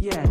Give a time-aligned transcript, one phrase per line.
[0.00, 0.24] Yeah.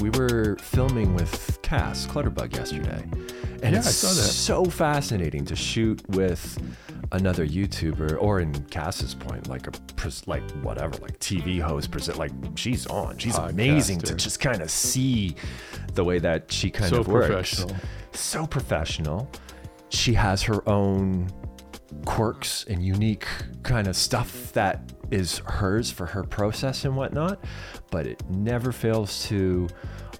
[0.00, 3.02] We were filming with Cass Clutterbug yesterday,
[3.62, 4.28] and Yeah, it's I saw that.
[4.28, 6.58] so fascinating to shoot with
[7.12, 12.16] another YouTuber, or in Cass's point, like a pres- like whatever, like TV host, present,
[12.18, 15.34] like she's on, she's amazing to just kind of see
[15.94, 17.26] the way that she kind So of works.
[17.26, 17.76] professional.
[18.12, 19.30] So professional.
[19.90, 21.28] She has her own
[22.04, 23.26] quirks and unique
[23.62, 27.42] kind of stuff that is hers for her process and whatnot
[27.90, 29.68] but it never fails to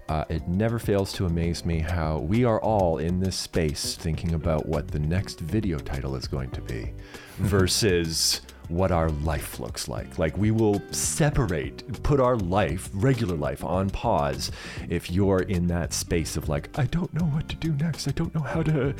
[0.08, 4.34] uh, it never fails to amaze me how we are all in this space thinking
[4.34, 6.92] about what the next video title is going to be
[7.38, 10.18] versus what our life looks like.
[10.18, 14.50] Like we will separate, put our life, regular life, on pause
[14.88, 18.08] if you're in that space of like, I don't know what to do next.
[18.08, 18.94] I don't know how to,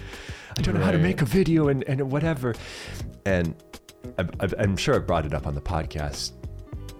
[0.56, 2.54] I don't know how to make a video and, and whatever.
[3.26, 3.54] And
[4.18, 6.32] I've, I've, I'm sure I brought it up on the podcast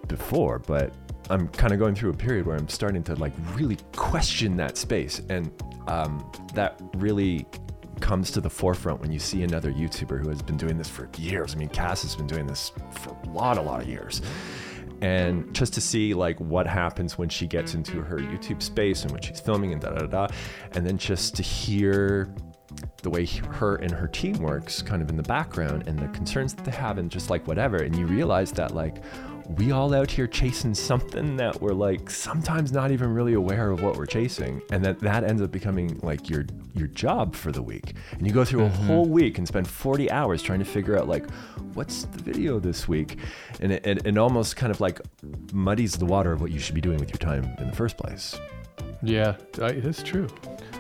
[0.09, 0.93] before, but
[1.31, 4.79] I'm kind of going through a period where I'm starting to like really question that
[4.79, 5.51] space, and
[5.87, 7.47] um, that really
[8.01, 11.09] comes to the forefront when you see another YouTuber who has been doing this for
[11.19, 11.55] years.
[11.55, 14.23] I mean, Cass has been doing this for a lot, a lot of years.
[15.01, 19.13] And just to see like what happens when she gets into her YouTube space and
[19.13, 20.27] when she's filming and da da da,
[20.73, 22.35] and then just to hear
[23.03, 26.55] the way her and her team works kind of in the background and the concerns
[26.55, 29.03] that they have and just like whatever and you realize that like
[29.57, 33.83] we all out here chasing something that we're like sometimes not even really aware of
[33.83, 37.63] what we're chasing and that that ends up becoming like your your job for the
[37.63, 37.95] week.
[38.13, 38.87] And you go through a mm-hmm.
[38.87, 41.29] whole week and spend 40 hours trying to figure out like
[41.73, 43.17] what's the video this week?
[43.61, 45.01] And it, it, it almost kind of like
[45.53, 47.97] muddies the water of what you should be doing with your time in the first
[47.97, 48.39] place.
[49.03, 50.29] Yeah, that's true.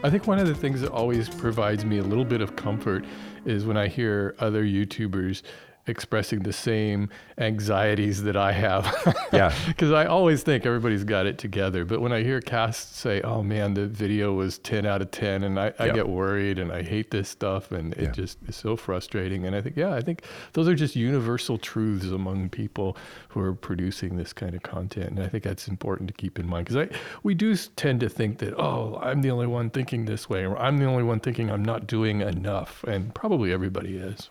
[0.02, 3.04] I think one of the things that always provides me a little bit of comfort
[3.44, 5.42] is when I hear other YouTubers
[5.88, 7.08] expressing the same
[7.38, 8.86] anxieties that I have.
[9.30, 9.54] Yeah.
[9.66, 11.84] Because I always think everybody's got it together.
[11.84, 15.44] But when I hear Cass say, oh man, the video was 10 out of 10,
[15.44, 18.10] and I, I get worried and I hate this stuff, and it Yeah.
[18.12, 19.44] just is so frustrating.
[19.44, 20.22] And I think, yeah, I think
[20.54, 22.96] those are just universal truths among people
[23.28, 25.10] who are producing this kind of content.
[25.10, 26.88] And I think that's important to keep in mind because
[27.22, 30.56] we do tend to think that, oh, I'm the only one thinking this way, or
[30.58, 32.82] I'm the only one thinking I'm not doing enough.
[32.84, 34.30] And probably everybody is.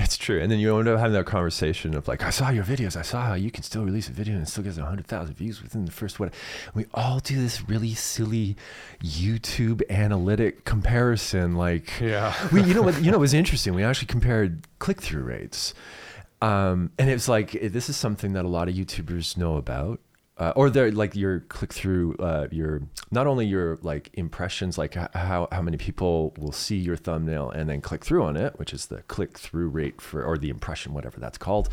[0.00, 0.40] It's true.
[0.40, 2.96] And then you end up having that conversation of like, I saw your videos.
[2.96, 5.60] I saw how you can still release a video and it still gets 100,000 views
[5.60, 6.32] within the first what.
[6.72, 8.56] We all do this really silly
[9.02, 11.56] YouTube analytic comparison.
[11.56, 12.32] Like, Yeah.
[12.52, 13.74] we, you know what, you know, it was interesting.
[13.74, 15.74] We actually compared click through rates.
[16.40, 19.98] Um, and it's like, eh, this is something that a lot of YouTubers know about.
[20.38, 24.94] Uh, or they're like your click through, uh, your not only your like impressions, like
[24.94, 28.72] how how many people will see your thumbnail and then click through on it, which
[28.72, 31.68] is the click through rate for or the impression, whatever that's called,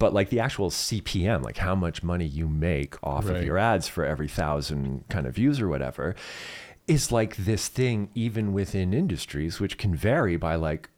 [0.00, 3.86] but like the actual CPM, like how much money you make off of your ads
[3.86, 6.16] for every thousand kind of views or whatever,
[6.88, 10.90] is like this thing even within industries, which can vary by like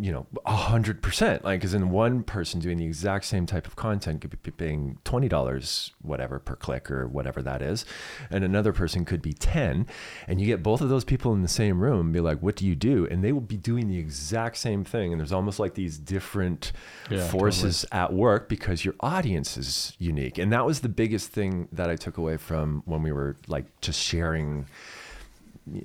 [0.00, 1.44] you know, a hundred percent.
[1.44, 4.98] Like, as in one person doing the exact same type of content could be paying
[5.04, 7.84] twenty dollars, whatever per click or whatever that is,
[8.30, 9.86] and another person could be ten.
[10.26, 12.56] And you get both of those people in the same room, and be like, "What
[12.56, 15.12] do you do?" And they will be doing the exact same thing.
[15.12, 16.72] And there's almost like these different
[17.10, 20.38] Yeah, forces at work because your audience is unique.
[20.38, 23.66] And that was the biggest thing that I took away from when we were like
[23.80, 24.66] just sharing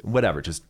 [0.01, 0.63] whatever, just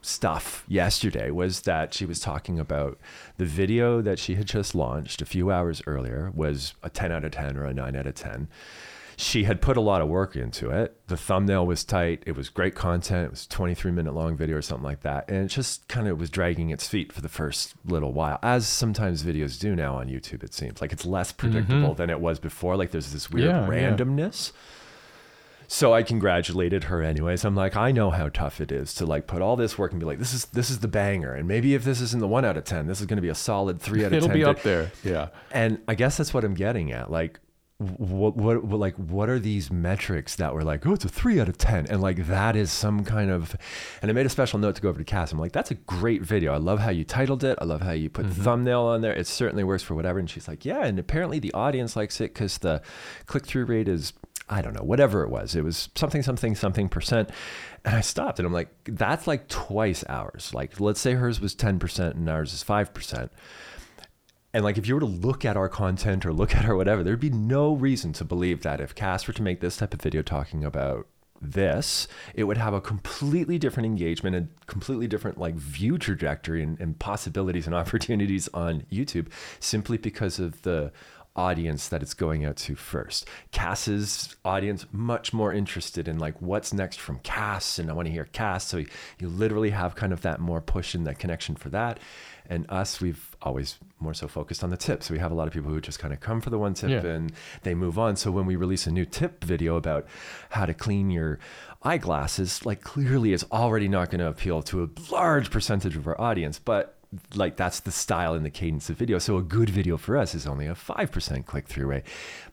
[0.00, 2.98] stuff yesterday was that she was talking about
[3.36, 7.24] the video that she had just launched a few hours earlier was a 10 out
[7.24, 8.48] of 10 or a 9 out of 10.
[9.16, 10.96] She had put a lot of work into it.
[11.08, 12.22] The thumbnail was tight.
[12.24, 13.26] It was great content.
[13.26, 15.28] It was a 23 minute long video or something like that.
[15.28, 18.68] And it just kind of was dragging its feet for the first little while, as
[18.68, 20.80] sometimes videos do now on YouTube, it seems.
[20.80, 21.96] Like it's less predictable mm-hmm.
[21.96, 22.76] than it was before.
[22.76, 23.96] Like there's this weird Yeah, yeah.
[25.70, 27.44] So I congratulated her anyways.
[27.44, 30.00] I'm like, I know how tough it is to like put all this work and
[30.00, 31.34] be like, this is this is the banger.
[31.34, 33.34] And maybe if this isn't the one out of ten, this is gonna be a
[33.34, 34.36] solid three out of It'll ten.
[34.36, 34.90] be to- up there.
[35.04, 35.28] Yeah.
[35.52, 37.10] And I guess that's what I'm getting at.
[37.10, 37.38] Like
[37.78, 41.40] what, what what like what are these metrics that were like oh it's a three
[41.40, 43.54] out of ten and like that is some kind of
[44.02, 45.76] and I made a special note to go over to Cass I'm like that's a
[45.76, 48.42] great video I love how you titled it I love how you put the mm-hmm.
[48.42, 51.52] thumbnail on there it certainly works for whatever and she's like yeah and apparently the
[51.52, 52.82] audience likes it because the
[53.26, 54.12] click through rate is
[54.50, 57.30] I don't know whatever it was it was something something something percent.
[57.84, 60.52] And I stopped and I'm like that's like twice ours.
[60.54, 63.30] Like let's say hers was 10% and ours is 5%
[64.54, 67.04] and like, if you were to look at our content or look at our whatever,
[67.04, 70.00] there'd be no reason to believe that if Cass were to make this type of
[70.00, 71.06] video talking about
[71.40, 76.80] this, it would have a completely different engagement and completely different like view trajectory and,
[76.80, 79.28] and possibilities and opportunities on YouTube
[79.60, 80.90] simply because of the
[81.36, 83.28] audience that it's going out to first.
[83.52, 88.12] Cass's audience much more interested in like what's next from Cass and I want to
[88.12, 88.66] hear Cass.
[88.66, 88.86] So you,
[89.20, 92.00] you literally have kind of that more push and that connection for that.
[92.50, 95.02] And us, we've always more so focused on the tip.
[95.02, 96.74] So we have a lot of people who just kind of come for the one
[96.74, 97.10] tip Yeah.
[97.10, 97.32] and
[97.62, 98.16] they move on.
[98.16, 100.06] So when we release a new tip video about
[100.50, 101.38] how to clean your
[101.82, 106.20] eyeglasses, like clearly it's already not going to appeal to a large percentage of our
[106.20, 106.97] audience, but
[107.34, 109.18] like that's the style and the cadence of video.
[109.18, 112.04] So a good video for us is only a 5% click through rate.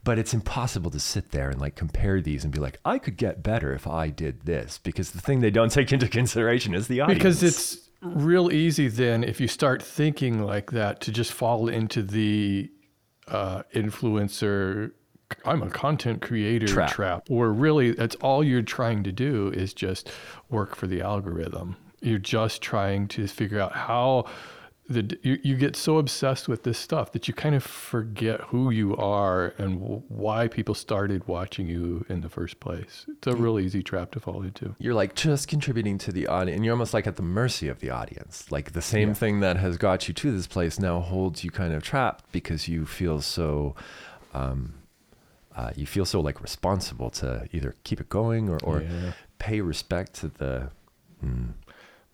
[0.04, 3.18] But it's impossible to sit there and like compare these and be like, I could
[3.18, 6.88] get better if I did this because the thing they don't take into consideration is
[6.88, 7.18] the audience.
[7.18, 12.04] Because it's real easy then if you start thinking like that to just fall into
[12.04, 12.70] the
[13.28, 14.92] uh, influencer
[15.44, 16.92] I'm a content creator Trap.
[16.92, 17.24] trap.
[17.30, 20.12] Where really that's all you're trying to do is just
[20.50, 21.78] work for the algorithm.
[22.06, 24.26] You're just trying to figure out how
[24.88, 28.70] the you, you get so obsessed with this stuff that you kind of forget who
[28.70, 33.06] you are and w- why people started watching you in the first place.
[33.08, 34.76] It's a real easy trap to fall into.
[34.78, 37.80] you're like just contributing to the audience and you're almost like at the mercy of
[37.80, 39.14] the audience like the same Yeah.
[39.16, 42.68] thing that has got you to this place now holds you kind of trapped because
[42.68, 43.74] you feel so
[44.36, 44.76] um,
[45.56, 49.14] uh, you feel so like responsible to either keep it going or, or Yeah.
[49.40, 50.70] pay respect to the
[51.26, 51.54] mm,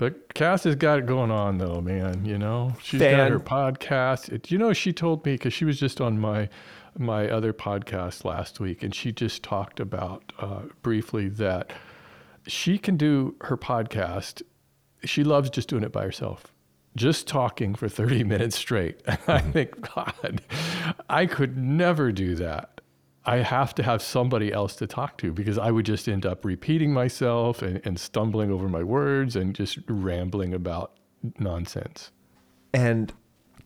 [0.01, 2.25] But Cass has got it going on though, man.
[2.25, 3.17] You know, she's Fan.
[3.17, 4.29] got her podcast.
[4.29, 6.49] It, you know, she told me because she was just on my
[6.97, 11.71] my other podcast last week, and she just talked about uh, briefly that
[12.47, 14.41] she can do her podcast.
[15.03, 16.51] She loves just doing it by herself,
[16.95, 19.01] just talking for thirty minutes straight.
[19.05, 20.41] And I think, God,
[21.11, 22.80] I could never do that.
[23.25, 26.43] I have to have somebody else to talk to because I would just end up
[26.43, 30.93] repeating myself and, and stumbling over my words and just rambling about
[31.39, 32.11] nonsense.
[32.73, 33.13] and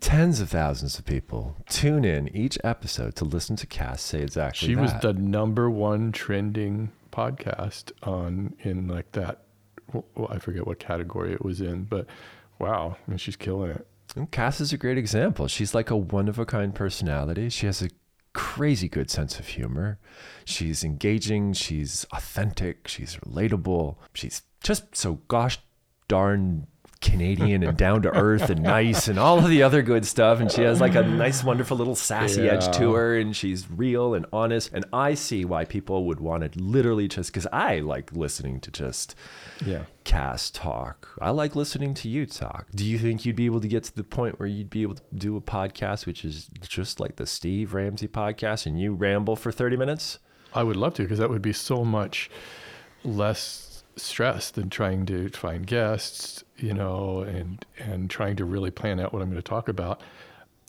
[0.02, 4.68] tens of thousands of people tune in each episode to listen to Cass say exactly
[4.68, 9.44] She was the number one trending podcast on in like that.
[9.94, 12.08] Well, I forget what category it was in, but
[12.60, 13.88] wow, I mean, she's killing it.
[14.18, 15.48] And Cass is a great example.
[15.48, 17.50] She's like a one of a kind personality.
[17.50, 17.90] She has a
[18.36, 19.98] crazy good sense of humor.
[20.44, 21.54] She's engaging.
[21.54, 22.88] She's authentic.
[22.88, 23.96] She's relatable.
[24.14, 25.58] She's just so gosh
[26.08, 26.68] darn
[27.02, 30.40] Canadian and down to earth and nice and all of the other good stuff.
[30.40, 33.18] And she has like a nice, wonderful little sassy edge to her.
[33.18, 34.72] And she's real and honest.
[34.74, 38.72] And I see why people would want to literally just because I like listening to
[38.72, 39.16] just
[39.66, 39.84] Yeah.
[40.04, 41.10] Cass talk.
[41.22, 42.68] I like listening to you talk.
[42.76, 44.96] Do you think you'd be able to get to the point where you'd be able
[44.96, 49.36] to do a podcast which is just like the Steve Ramsey podcast and you ramble
[49.36, 50.20] for 30 minutes?
[50.54, 52.30] I would love to because that would be so much
[53.04, 53.65] less
[53.98, 59.14] stress than trying to find guests, you know, and and trying to really plan out
[59.14, 60.02] what I'm going to talk about.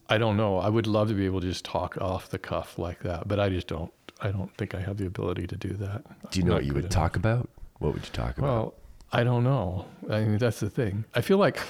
[0.08, 0.58] I don't know.
[0.58, 3.40] I would love to be able to just talk off the cuff like that, but
[3.40, 3.92] I just don't.
[4.20, 6.30] I don't think I have the ability to do that.
[6.30, 6.92] Do you know what you would enough.
[6.92, 7.50] talk about?
[7.80, 8.48] What would you talk about?
[8.48, 8.74] Well,
[9.12, 9.86] I don't know.
[10.10, 11.04] I mean, that's the thing.
[11.14, 11.60] I feel like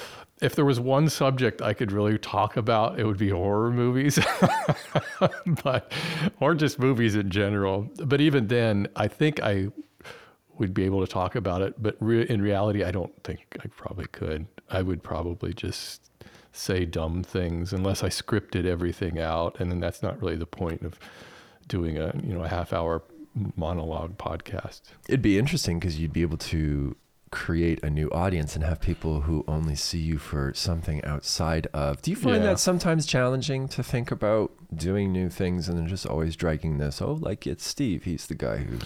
[0.40, 4.18] if there was one subject I could really talk about, it would be horror movies,
[5.64, 5.92] but
[6.40, 7.88] or just movies in general.
[8.04, 9.68] But even then, I think I
[10.58, 11.80] would be able to talk about it.
[11.82, 14.46] But re- in reality, I don't think I probably could.
[14.70, 16.10] I would probably just
[16.52, 20.82] say dumb things unless I scripted everything out, and then that's not really the point
[20.82, 20.98] of
[21.68, 23.02] doing a you know a half hour
[23.56, 24.80] monologue podcast.
[25.08, 26.96] It'd be interesting because you'd be able to
[27.32, 32.00] create a new audience and have people who only see you for something outside of.
[32.00, 32.50] Do you find Yeah.
[32.50, 37.02] that sometimes challenging to think about doing new things and then just always dragging this?
[37.02, 38.04] Oh, like it's Steve.
[38.04, 38.78] He's the guy who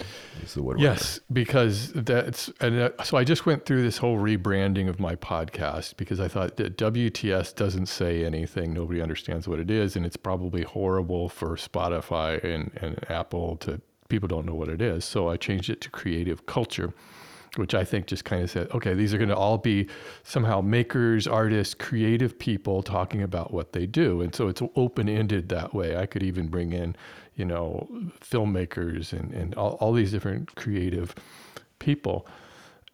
[0.42, 0.80] is the woodworker.
[0.80, 5.16] Yes, because that's and uh, so I just went through this whole rebranding of my
[5.16, 8.72] podcast because I thought that WTS doesn't say anything.
[8.72, 13.80] Nobody understands what it is, and it's probably horrible for Spotify and, and Apple to
[14.08, 15.04] people don't know what it is.
[15.04, 16.92] So I changed it to creative culture,
[17.56, 19.88] which I think just kind of said, okay, these are going to all be
[20.22, 25.48] somehow makers, artists, creative people talking about what they do, and so it's open ended
[25.48, 25.96] that way.
[25.96, 26.96] I could even bring in,
[27.34, 27.88] you know,
[28.20, 31.14] filmmakers and and all, all these different creative
[31.78, 32.26] people.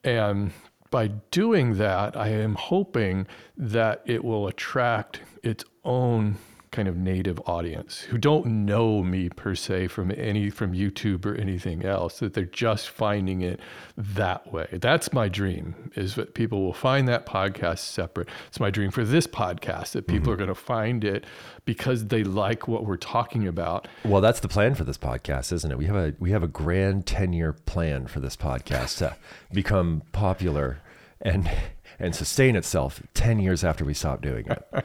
[0.04, 0.52] And
[0.90, 6.36] by doing that, I am hoping that it will attract its own
[6.76, 11.34] kind of native audience who don't know me per se from any from YouTube or
[11.34, 13.58] anything else that they're just finding it
[13.96, 14.68] that way.
[14.70, 18.28] That's my dream is that people will find that podcast separate.
[18.48, 20.32] It's my dream for this podcast that people mm-hmm.
[20.32, 21.24] are going to find it
[21.64, 23.88] because they like what we're talking about.
[24.04, 25.78] Well, that's the plan for this podcast, isn't it?
[25.78, 29.16] We have a we have a grand 10-year plan for this podcast to
[29.50, 30.82] become popular
[31.22, 31.50] and
[31.98, 34.84] and sustain itself 10 years after we stop doing it.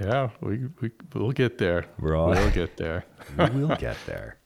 [0.00, 1.84] Yeah, we, we we'll get there.
[1.98, 3.04] We're all- we'll get there.
[3.38, 4.36] we will get there.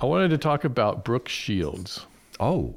[0.00, 2.06] I wanted to talk about Brooke Shields.
[2.40, 2.76] Oh,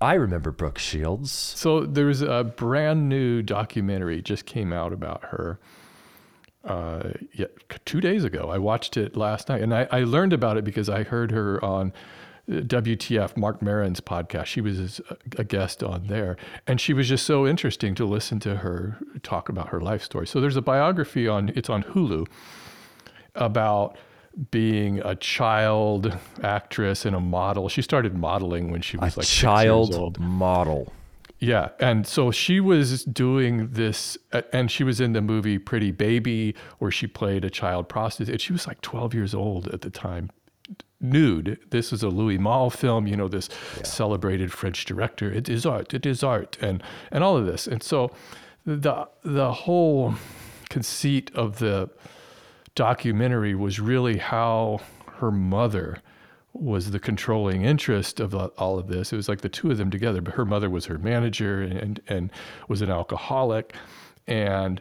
[0.00, 1.30] I remember Brooke Shields.
[1.32, 5.58] So there's a brand new documentary just came out about her.
[6.64, 7.46] Uh, yeah,
[7.84, 8.50] two days ago.
[8.50, 11.64] I watched it last night, and I, I learned about it because I heard her
[11.64, 11.92] on
[12.48, 14.46] WTF Marc Maron's podcast.
[14.46, 15.00] She was
[15.36, 16.36] a guest on there,
[16.66, 20.26] and she was just so interesting to listen to her talk about her life story.
[20.26, 22.26] So there's a biography on it's on Hulu
[23.34, 23.96] about
[24.50, 27.68] being a child actress and a model.
[27.68, 29.92] She started modeling when she A was like years old.
[29.92, 30.92] child model.
[31.40, 34.18] Yeah, and so she was doing this,
[34.52, 38.40] and she was in the movie Pretty Baby, where she played a child prostitute.
[38.40, 40.30] She was like 12 years old at the time,
[41.00, 41.58] nude.
[41.70, 43.48] This is a Louis Malle film, you know, this
[43.82, 45.32] celebrated French director.
[45.32, 45.94] It is art.
[45.94, 47.66] It is art, and and all of this.
[47.66, 48.10] And so,
[48.64, 50.14] the the whole
[50.68, 51.90] conceit of the
[52.74, 54.80] documentary was really how
[55.16, 55.98] her mother
[56.52, 59.12] was the controlling interest of all of this.
[59.12, 62.00] It was like the two of them together, but her mother was her manager and
[62.08, 62.30] and
[62.68, 63.74] was an alcoholic
[64.26, 64.80] and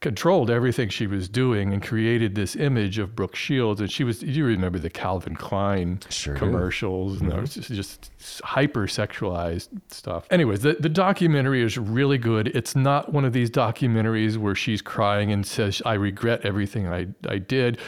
[0.00, 3.82] controlled everything she was doing and created this image of Brooke Shields.
[3.82, 6.38] And she was, you remember the Calvin Klein Sure do.
[6.38, 7.40] commercials, and mm-hmm.
[7.40, 10.26] those just, just hyper sexualized stuff.
[10.30, 12.48] Anyways, the, the documentary is really good.
[12.48, 17.08] It's not one of these documentaries where she's crying and says, I regret everything I,
[17.28, 17.78] I did.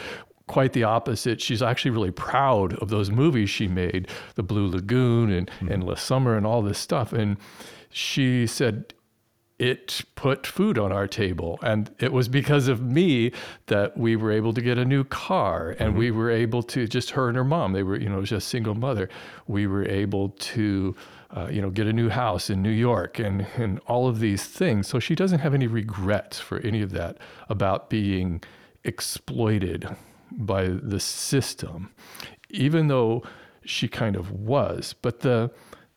[0.49, 1.41] Quite the opposite.
[1.41, 5.73] She's actually really proud of those movies she made, The Blue Lagoon and, mm-hmm.
[5.73, 7.15] and La Summer and all this stuff.
[7.15, 7.39] And
[7.89, 8.93] she said,
[9.63, 11.57] it put food on our table.
[11.63, 13.31] And it was because of me
[13.67, 17.11] that we were able to get a new car and we were able to, just
[17.11, 19.09] her and her mom, they were, you know, just single mother.
[19.47, 20.97] We were able to,
[21.31, 24.45] uh, you know, get a new house in New York and, and all of these
[24.45, 24.89] things.
[24.89, 28.43] So she doesn't have any regrets for any of that about being
[28.83, 29.97] exploited
[30.33, 31.95] by the system,
[32.51, 33.23] even though
[33.65, 34.93] she kind of was.
[35.01, 35.53] But the,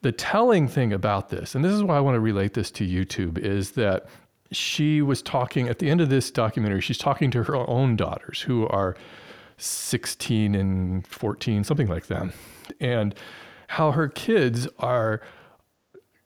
[0.06, 2.88] the telling thing about this, and this is why I want to relate this to
[2.88, 4.06] YouTube, is that
[4.52, 8.40] she was talking at the end of this documentary, she's talking to her own daughters
[8.40, 8.96] who are
[9.58, 12.32] 16 and 14, something like that,
[12.80, 13.16] and
[13.66, 15.22] how her kids are.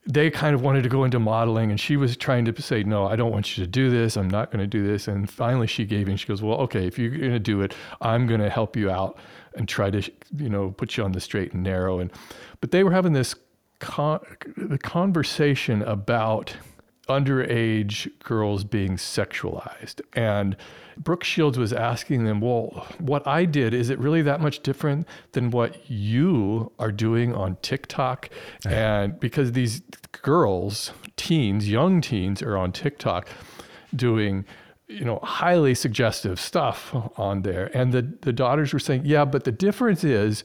[0.06, 3.06] They kind of wanted to go into modeling, and she was trying to say, No,
[3.06, 4.18] I don't want you to do this.
[4.18, 5.08] I'm not going to do this.
[5.08, 6.18] And finally, she gave in.
[6.18, 8.90] She goes, Well, okay, if you're going to do it, I'm going to help you
[8.90, 9.20] out
[9.56, 10.02] and try to,
[10.36, 12.00] you know, put you on the straight and narrow.
[12.00, 12.12] And,
[12.60, 13.36] but they were having this
[13.80, 14.22] con-
[14.56, 16.56] the conversation about
[17.10, 20.00] underage girls being sexualized.
[20.14, 20.56] And
[20.98, 25.08] Brooke Shields was asking them, Well, what I did, is it really that much different
[25.32, 28.30] than what you are doing on TikTok?
[28.66, 29.82] And because these
[30.22, 33.28] girls, teens, young teens, are on TikTok
[33.96, 34.46] doing
[34.88, 39.44] you know highly suggestive stuff on there and the the daughters were saying yeah but
[39.44, 40.44] the difference is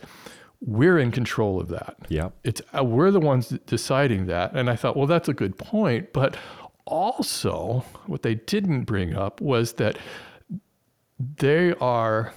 [0.66, 2.30] we're in control of that Yeah.
[2.42, 6.12] it's uh, we're the ones deciding that and i thought well that's a good point
[6.12, 6.36] but
[6.86, 9.98] also what they didn't bring up was that
[11.18, 12.32] they are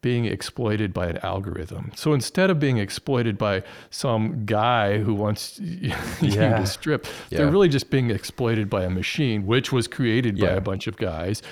[0.00, 5.58] being exploited by an algorithm so instead of being exploited by some guy who wants
[5.62, 6.58] you Yeah.
[6.60, 7.38] to strip Yeah.
[7.38, 10.96] they're really just being exploited by a machine which was created by a bunch of
[10.96, 11.42] guys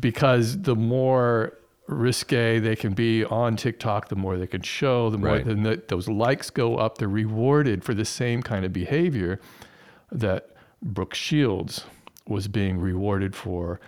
[0.00, 1.54] because the more
[1.88, 5.44] risque they can be on TikTok, the more they can show, the more Right.
[5.44, 6.98] then the, those likes go up.
[6.98, 9.40] They're rewarded for the same kind of behavior
[10.12, 10.50] that
[10.82, 11.84] Brooke Shields
[12.26, 13.80] was being rewarded for,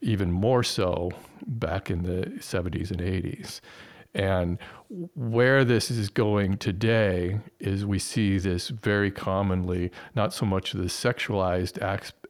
[0.00, 1.10] even more so
[1.46, 3.60] back in the 70s and 80s.
[4.14, 4.58] And
[5.14, 10.84] where this is going today is we see this very commonly, not so much the
[10.84, 11.80] sexualized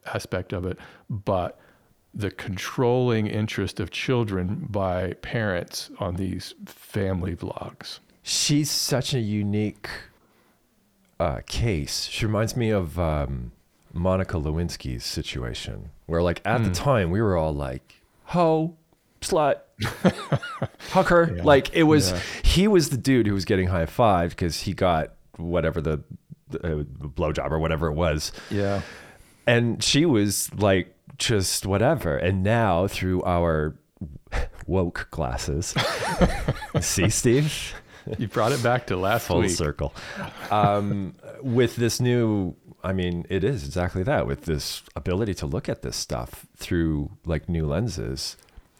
[0.06, 1.58] aspect of it, but
[2.14, 8.00] the controlling interest of children by parents on these family vlogs.
[8.22, 9.88] She's such a unique
[11.18, 12.04] uh, case.
[12.04, 13.52] She reminds me of um,
[13.92, 17.94] Monica Lewinsky's situation, where like at the time we were all like,
[18.26, 18.76] "Ho,
[19.20, 19.60] slut,
[20.90, 22.12] hooker." Like it was.
[22.12, 22.20] Yeah.
[22.44, 26.02] He was the dude who was getting high five because he got whatever the,
[26.50, 28.32] the uh, blowjob or whatever it was.
[28.50, 28.82] Yeah.
[29.46, 33.74] and she was like just whatever and now through our
[34.66, 35.74] woke glasses.
[36.80, 37.74] See, Steve?
[38.18, 39.50] You brought it back to last Full week.
[39.50, 39.94] circle.
[40.50, 44.26] Um, with this new, I mean, it is exactly that.
[44.26, 48.36] With this ability to look at this stuff through like new lenses,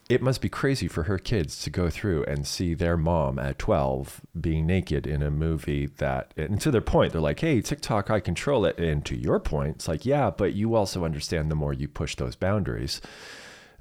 [0.09, 3.59] it must be crazy for her kids to go through and see their mom at
[3.59, 8.11] 12 being naked in a movie that, and to their point, they're like, hey, TikTok,
[8.11, 8.79] I control it.
[8.79, 12.17] And to your point, it's like, yeah, but you also understand the more you push
[12.17, 13.01] those boundaries,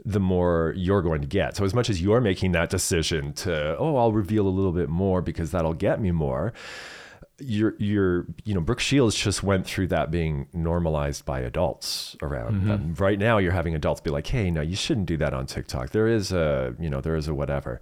[0.05, 1.57] the more you're going to get.
[1.57, 4.89] So as much as you're making that decision to, oh, I'll reveal a little bit
[4.89, 6.53] more because that'll get me more,
[7.43, 12.67] you're you're know Brooke Shields just went through that being normalized by adults around mm-hmm.
[12.67, 12.95] them.
[12.97, 15.91] Right now you're having adults be like, "Hey, no, you shouldn't do that on TikTok.
[15.91, 17.81] There is a, you know, there is a whatever."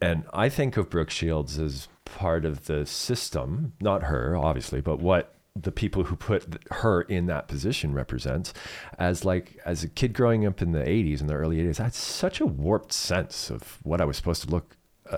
[0.00, 5.00] And I think of Brooke Shields as part of the system, not her, obviously, but
[5.00, 8.52] what the people who put her in that position represents
[8.98, 11.84] as like as a kid growing up in the 80s in the early 80s i
[11.84, 14.75] had such a warped sense of what i was supposed to look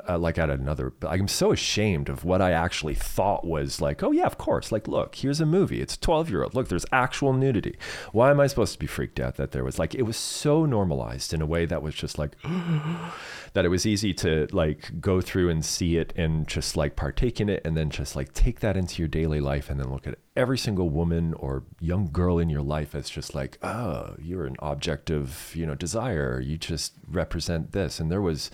[0.09, 4.13] uh, like at another i'm so ashamed of what i actually thought was like oh
[4.13, 5.81] yeah of course like look here's a movie.
[5.81, 6.55] It's a 12 year old.
[6.55, 7.77] Look there's actual nudity.
[8.13, 10.65] Why am i supposed to be freaked out that there was like it was so
[10.65, 12.37] normalized in a way that was just like
[13.53, 17.41] that it was easy to like go through and see it and just like partake
[17.41, 20.07] in it and then just like take that into your daily life and then look
[20.07, 24.47] at every single woman or young girl in your life as just like oh you're
[24.47, 26.41] an object of you know desire.
[26.41, 27.99] You just represent this.
[28.01, 28.51] And there was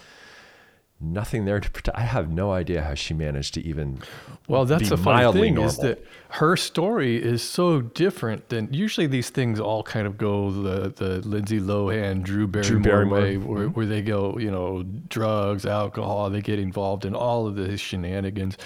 [1.01, 1.97] nothing there to protect.
[1.99, 4.01] I have no idea how she managed to even.
[4.49, 5.71] Well, that's the funny thing normal.
[5.71, 10.51] is that her story is so different than usually these things all kind of go
[10.51, 13.21] the the Lindsay Lohan, Drew Barrymore, Barrymore.
[13.21, 13.75] way, where, mm-hmm.
[13.75, 18.57] where they go, you know, drugs, alcohol, they get involved in all of the shenanigans.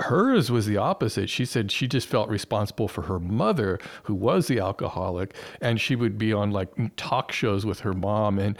[0.00, 1.28] Hers was the opposite.
[1.30, 5.96] She said she just felt responsible for her mother, who was the alcoholic, and she
[5.96, 8.38] would be on like talk shows with her mom.
[8.38, 8.58] And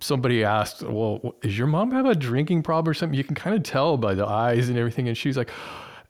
[0.00, 3.56] somebody asked, "Well, does your mom have a drinking problem or something?" You can kind
[3.56, 5.08] of tell by the eyes and everything.
[5.08, 5.50] And she's like,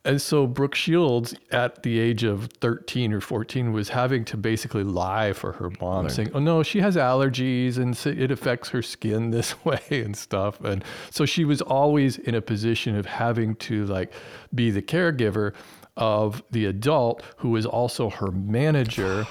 [0.07, 4.85] and so Brooke Shields, at the age of 13 or 14, was having to basically
[4.85, 9.31] lie for her mom, saying, "Oh no, she has allergies and it affects her skin
[9.33, 13.85] this way and stuff." And so she was always in a position of having to
[13.87, 14.13] like
[14.55, 15.53] be the caregiver
[15.97, 19.27] of the adult who is also her manager,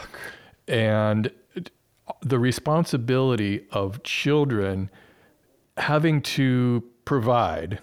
[0.67, 1.32] and
[2.22, 4.89] the responsibility of children
[5.77, 7.79] having to provide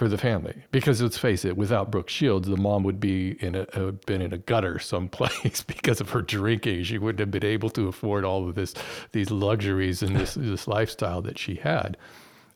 [0.00, 3.54] for the family because let's face it without brooke shields the mom would be in
[3.54, 7.44] a uh, been in a gutter someplace because of her drinking she wouldn't have been
[7.44, 8.72] able to afford all of this
[9.12, 11.98] these luxuries and this this lifestyle that she had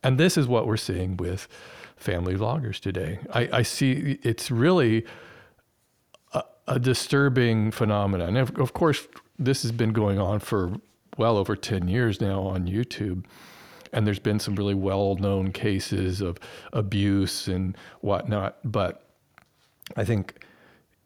[0.03, 1.47] and this is what we're seeing with
[1.99, 5.05] family vloggers today i, I see it's really
[6.67, 8.37] a disturbing phenomenon.
[8.37, 9.07] And of, of course,
[9.39, 10.73] this has been going on for
[11.19, 13.25] well over 10 years now on YouTube.
[13.95, 16.39] And there's been some really well known cases of
[16.73, 18.59] abuse and whatnot.
[18.65, 19.03] But
[19.97, 20.45] I think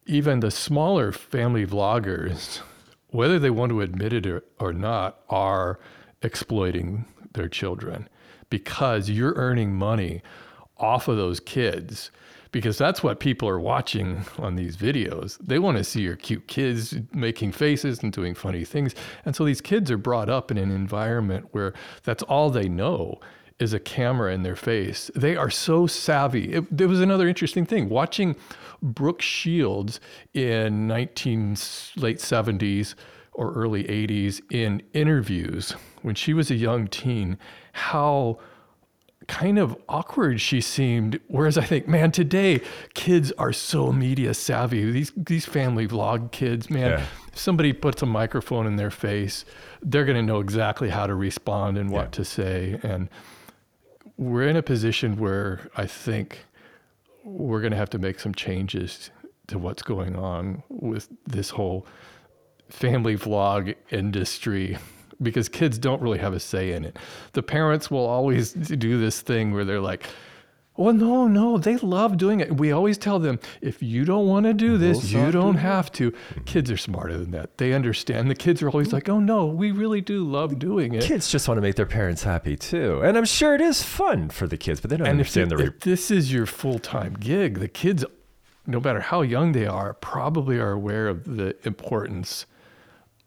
[0.07, 2.61] even the smaller family vloggers,
[3.11, 5.79] whether they want to admit it or, or not, are
[6.23, 8.09] exploiting their children
[8.51, 10.23] because you're earning money
[10.79, 12.11] off of those kids
[12.53, 15.39] because that's what people are watching on these videos.
[15.39, 18.95] They want to see your cute kids making faces and doing funny things.
[19.25, 23.21] And so these kids are brought up in an environment where that's all they know
[23.59, 25.11] is a camera in their face.
[25.15, 26.53] They are so savvy.
[26.53, 28.37] It, there was another interesting thing watching
[28.83, 30.01] Brooke Shields
[30.33, 31.57] in 19
[31.97, 32.95] late 70s
[33.33, 37.39] or early 80s in interviews when she was a young teen
[37.73, 38.39] how
[39.29, 41.21] kind of awkward she seemed.
[41.29, 42.61] Whereas I think, man, today
[42.95, 44.91] kids are so media savvy.
[44.91, 47.07] These these family vlog kids, man, Yeah.
[47.33, 49.45] if somebody puts a microphone in their face,
[49.83, 52.11] they're going to know exactly how to respond and what Yeah.
[52.11, 52.81] to say.
[52.83, 53.09] And
[54.17, 56.47] we're in a position where I think
[57.23, 59.11] we're going to have to make some changes
[59.49, 61.87] to what's going on with this whole
[62.71, 64.77] family vlog industry
[65.23, 66.97] because kids don't really have a say in it.
[67.33, 70.07] The parents will always do this thing where they're like,
[70.79, 72.57] well, no, no, they love doing it.
[72.57, 75.91] We always tell them, if you don't want to do this, We'll you don't have
[75.93, 76.15] to.
[76.47, 77.59] Kids are smarter than that.
[77.59, 78.31] They understand.
[78.31, 81.03] The kids are always like, oh, no, we really do love doing it.
[81.03, 84.31] Kids just want to make their parents happy too, and I'm sure it is fun
[84.31, 85.57] for the kids, but they don't and if, understand the.
[85.57, 88.05] Re- if this is your full time gig, the kids,
[88.65, 92.47] no matter how young they are, probably are aware of the importance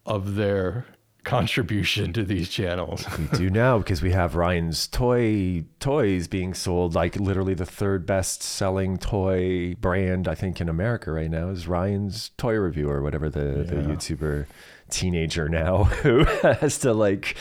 [0.06, 0.86] of their
[1.24, 3.06] contribution to these channels.
[3.18, 8.06] we do now because we have Ryan's toy toys being sold like literally the third
[8.06, 13.02] best selling toy brand I think in America right now is Ryan's Toy Review or
[13.02, 14.46] whatever the, the YouTuber
[14.90, 17.36] teenager now who has to like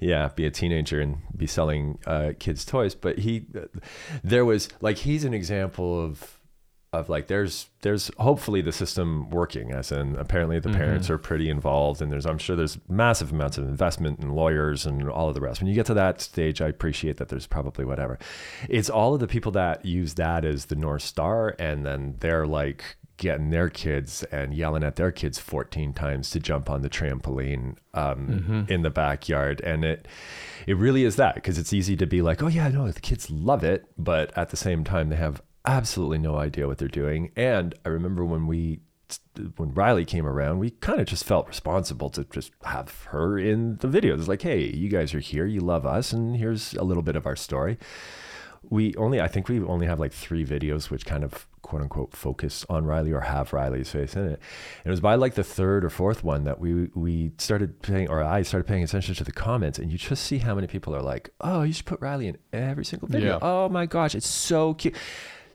[0.00, 2.94] yeah, be a teenager and be selling uh, kids toys.
[2.94, 3.46] But he,
[4.22, 6.38] there was like he's an example of
[6.96, 11.48] of like there's there's hopefully the system working as in apparently the parents are pretty
[11.48, 15.34] involved and there's i'm sure there's massive amounts of investment and lawyers and all of
[15.34, 15.60] the rest.
[15.60, 18.18] When you get to that stage i appreciate that there's probably whatever.
[18.68, 22.46] It's all of the people that use that as the north star and then they're
[22.46, 26.90] like getting their kids and yelling at their kids 14 times to jump on the
[26.90, 29.60] trampoline um, in the backyard.
[29.62, 30.06] And it
[30.66, 33.30] it really is that because it's easy to be like oh yeah no the kids
[33.30, 37.32] love it but at the same time they have absolutely no idea what they're doing.
[37.36, 38.80] And I remember when we
[39.56, 43.76] when Riley came around, we kind of just felt responsible to just have her in
[43.76, 44.26] the videos.
[44.26, 47.26] Like, hey, you guys are here, you love us, and here's a little bit of
[47.26, 47.78] our story.
[48.68, 52.16] We only, I think we only have like three videos which kind of quote unquote
[52.16, 54.40] focus on Riley or have Riley's face in it.
[54.78, 58.08] And it was by like the third or fourth one that we we started paying,
[58.08, 60.96] or I started paying attention to the comments, and you just see how many people
[60.96, 63.34] are like, oh, you should put Riley in every single video.
[63.34, 63.38] Yeah.
[63.42, 64.96] Oh my gosh, it's so cute.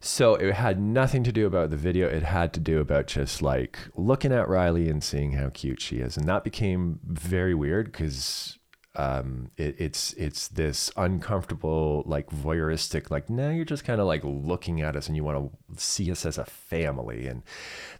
[0.03, 2.07] So it had nothing to do about the video.
[2.07, 5.97] It had to do about just like looking at Riley and seeing how cute she
[5.97, 8.57] is, and that became very weird because
[8.95, 14.23] um, it, it's it's this uncomfortable, like voyeuristic, like now you're just kind of like
[14.23, 17.43] looking at us and you want to see us as a family, and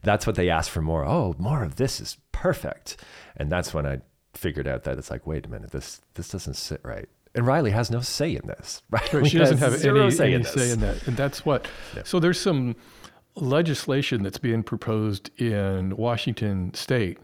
[0.02, 1.06] that's what they asked for more.
[1.06, 2.98] Oh, more of this is perfect,
[3.38, 4.02] and that's when I
[4.34, 7.10] figured out that it's like, wait a minute, this this doesn't sit right.
[7.34, 8.82] And Riley has no say in this.
[8.90, 9.14] Right?
[9.14, 11.68] Right, she doesn't have any, say, any in say in that, and that's what.
[11.96, 12.04] Yeah.
[12.04, 12.76] So there's some
[13.36, 17.18] legislation that's being proposed in Washington State.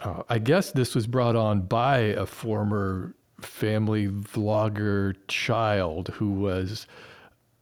[0.00, 6.86] Uh, I guess this was brought on by a former family vlogger child who was.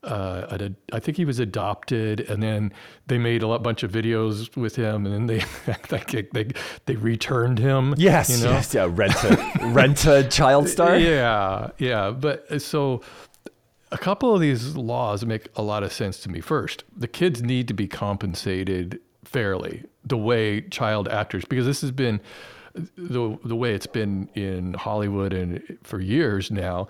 [0.04, 2.72] Uh, ad- I think he was adopted, and then
[3.06, 5.44] they made a lot, bunch of videos with him, and then they
[5.88, 6.50] they they,
[6.86, 7.94] they returned him.
[7.96, 8.52] Yes, you know?
[8.52, 8.88] yes, yeah.
[8.90, 10.98] Rent a rent a child star.
[11.04, 12.10] Yeah, yeah.
[12.10, 13.00] But uh, so
[13.92, 16.40] a couple of these laws make a lot of sense to me.
[16.40, 21.90] First, the kids need to be compensated fairly the way child actors, because this has
[21.90, 22.20] been
[22.74, 26.88] the the way it's been in Hollywood and for years now.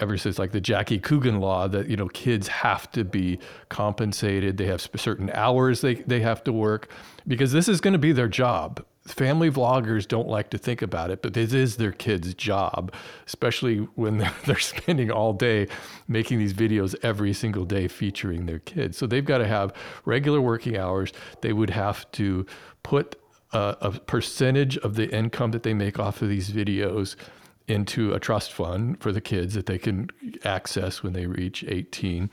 [0.00, 4.56] Ever since like the Jackie Coogan law, that you know kids have to be compensated,
[4.56, 6.90] they have certain hours they they have to work,
[7.26, 11.10] because this is going to be their job family vloggers don't like to think about
[11.10, 12.92] it, but this is their kid's job,
[13.26, 15.68] especially when they're, they're spending all day
[16.08, 18.96] making these videos every single day featuring their kids.
[18.96, 19.72] So they've got to have
[20.04, 21.12] regular working hours.
[21.42, 22.46] They would have to
[22.82, 23.16] put
[23.52, 27.16] a, a percentage of the income that they make off of these videos
[27.66, 30.10] into a trust fund for the kids that they can
[30.44, 32.28] access when they reach 18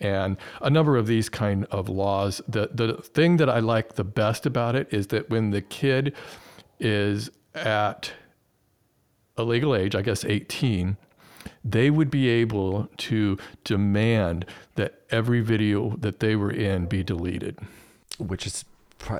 [0.00, 4.04] and a number of these kind of laws the the thing that I like the
[4.04, 6.14] best about it is that when the kid
[6.78, 8.12] is at
[9.36, 10.96] a legal age I guess 18
[11.64, 14.46] they would be able to demand
[14.76, 17.58] that every video that they were in be deleted
[18.18, 18.64] Which is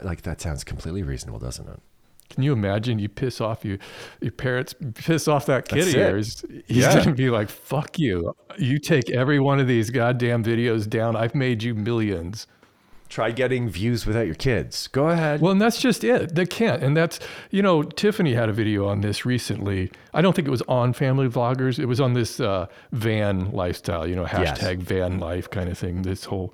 [0.02, 1.80] like that sounds completely reasonable, doesn't it?
[2.36, 3.78] Can you imagine you piss off you,
[4.20, 6.44] your parents piss off that kid of yours?
[6.68, 6.94] He's Yeah.
[7.02, 8.36] gonna be like, "Fuck you!
[8.58, 11.16] You take every one of these goddamn videos down.
[11.16, 12.46] I've made you millions."
[13.08, 14.88] Try getting views without your kids.
[14.88, 15.40] Go ahead.
[15.40, 16.34] Well, and that's just it.
[16.34, 17.20] They can't, and that's
[17.50, 19.90] you know, Tiffany had a video on this recently.
[20.12, 21.78] I don't think it was on Family Vloggers.
[21.78, 24.58] It was on this uh, van lifestyle, you know, Yes.
[24.60, 26.02] hashtag van life kind of thing.
[26.02, 26.52] This whole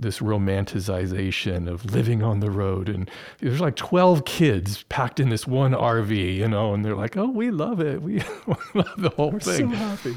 [0.00, 2.88] this romanticization of living on the road.
[2.88, 7.16] And there's like 12 kids packed in this one RV you know and they're like
[7.16, 8.02] oh we love it.
[8.02, 8.20] We
[8.74, 9.70] love the whole thing.
[9.70, 10.14] so happy.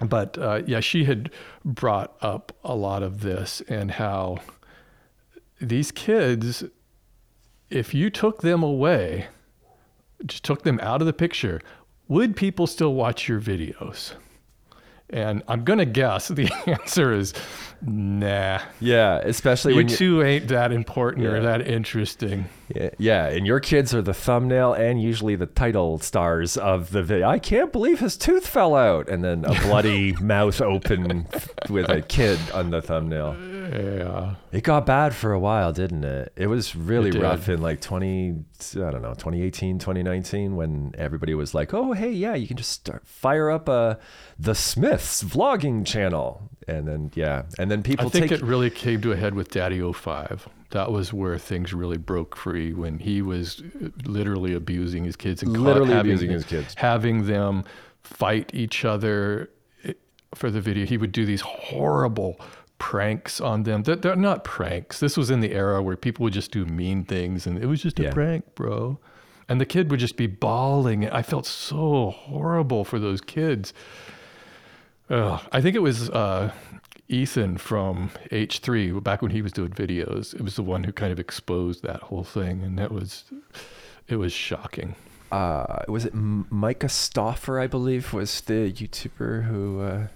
[0.00, 1.30] but uh, yeah she had
[1.64, 4.38] brought up a lot of this and how
[5.60, 6.64] these kids
[7.70, 9.28] if you took them away
[10.26, 11.60] just took them out of the picture
[12.08, 14.14] would people still watch your videos
[15.12, 17.32] and i'm going to guess the answer is
[17.84, 22.46] nah Yeah, especially you when you, two ain't that important or that interesting.
[22.74, 27.02] yeah, yeah, and your kids are the thumbnail and usually the title stars of the
[27.02, 27.28] video.
[27.28, 31.26] I can't believe his tooth fell out, and then a bloody mouth open
[31.68, 33.36] with a kid on the thumbnail.
[33.72, 34.34] Yeah.
[34.52, 36.32] It got bad for a while, didn't it?
[36.36, 38.30] It was really It rough in like 20,
[38.76, 42.70] I don't know, 2018, 2019 when everybody was like, "Oh, hey, yeah, you can just
[42.70, 43.96] start fire up uh
[44.38, 44.54] the
[45.22, 49.12] Vlogging channel." And then yeah, and then people I think take it really came to
[49.12, 50.48] a head with Daddy 05.
[50.70, 53.62] That was where things really broke free when he was
[54.04, 56.74] literally abusing his kids and Literally having abusing his kids.
[56.78, 57.64] having them
[58.02, 59.50] fight each other
[59.84, 59.92] eh,
[60.34, 60.86] for the video.
[60.86, 62.40] He would do these horrible
[62.78, 63.82] pranks on them.
[63.82, 64.98] They're, they're not pranks.
[65.00, 67.82] This was in the era where people would just do mean things and it was
[67.82, 68.12] just a Yeah.
[68.12, 68.98] prank, bro.
[69.48, 71.10] and the kid would just be bawling.
[71.10, 73.74] I felt so horrible for those kids.
[75.12, 76.52] I think it was uh,
[77.08, 80.34] Ethan from H3 back when he was doing videos.
[80.34, 83.24] It was the one who kind of exposed that whole thing, and that was
[84.08, 84.94] it was shocking.
[85.30, 87.58] Uh, was it Myka Stauffer?
[87.58, 90.06] I believe was the YouTuber who uh,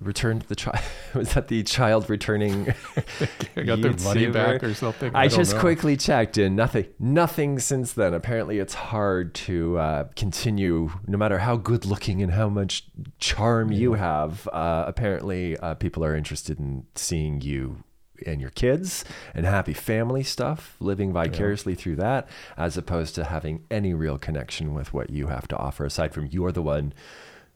[0.00, 0.84] returned the child.
[1.14, 2.64] was that the child returning?
[3.54, 5.14] got their money back or something.
[5.14, 5.60] I, I just know.
[5.60, 6.56] quickly checked in.
[6.56, 6.86] Nothing.
[6.98, 8.14] Nothing since then.
[8.14, 12.84] Apparently, it's hard to uh, continue, no matter how good looking and how much
[13.18, 14.48] charm you have.
[14.48, 17.84] Uh, apparently, uh, people are interested in seeing you
[18.26, 19.04] and your kids
[19.34, 24.74] and happy family stuff, living vicariously through that, as opposed to having any real connection
[24.74, 25.84] with what you have to offer.
[25.84, 26.92] Aside from you're the one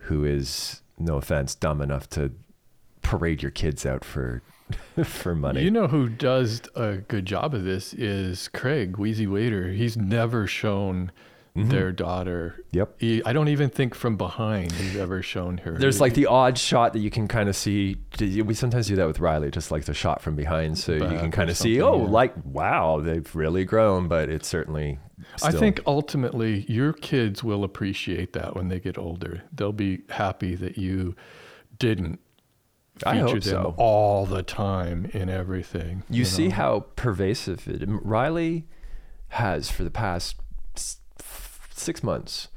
[0.02, 2.32] who is, no offense, dumb enough to
[3.02, 4.42] parade your kids out for
[5.04, 5.62] for money.
[5.62, 9.68] You know who does a good job of this is Craig Wheezy Waiter.
[9.68, 11.10] He's never shown
[11.58, 11.70] Mm-hmm.
[11.70, 12.62] their daughter.
[12.70, 13.02] Yep.
[13.24, 15.76] I don't even think from behind he's ever shown her.
[15.76, 17.96] There's like the odd shot that you can kind of see.
[18.20, 21.30] We sometimes do that with Riley, just like the shot from behind, so you can
[21.30, 21.80] kind of see.
[21.80, 22.10] Oh, yeah.
[22.10, 24.98] like wow, they've really grown, but it's certainly.
[25.42, 29.42] I think ultimately your kids will appreciate that when they get older.
[29.52, 31.16] They'll be happy that you
[31.78, 32.20] didn't
[33.04, 33.74] I feature hope them so.
[33.76, 36.04] all the time in everything.
[36.08, 36.54] You, see know?
[36.54, 37.82] how pervasive it.
[37.86, 38.66] Riley
[39.28, 40.36] has for the past
[41.78, 42.48] six months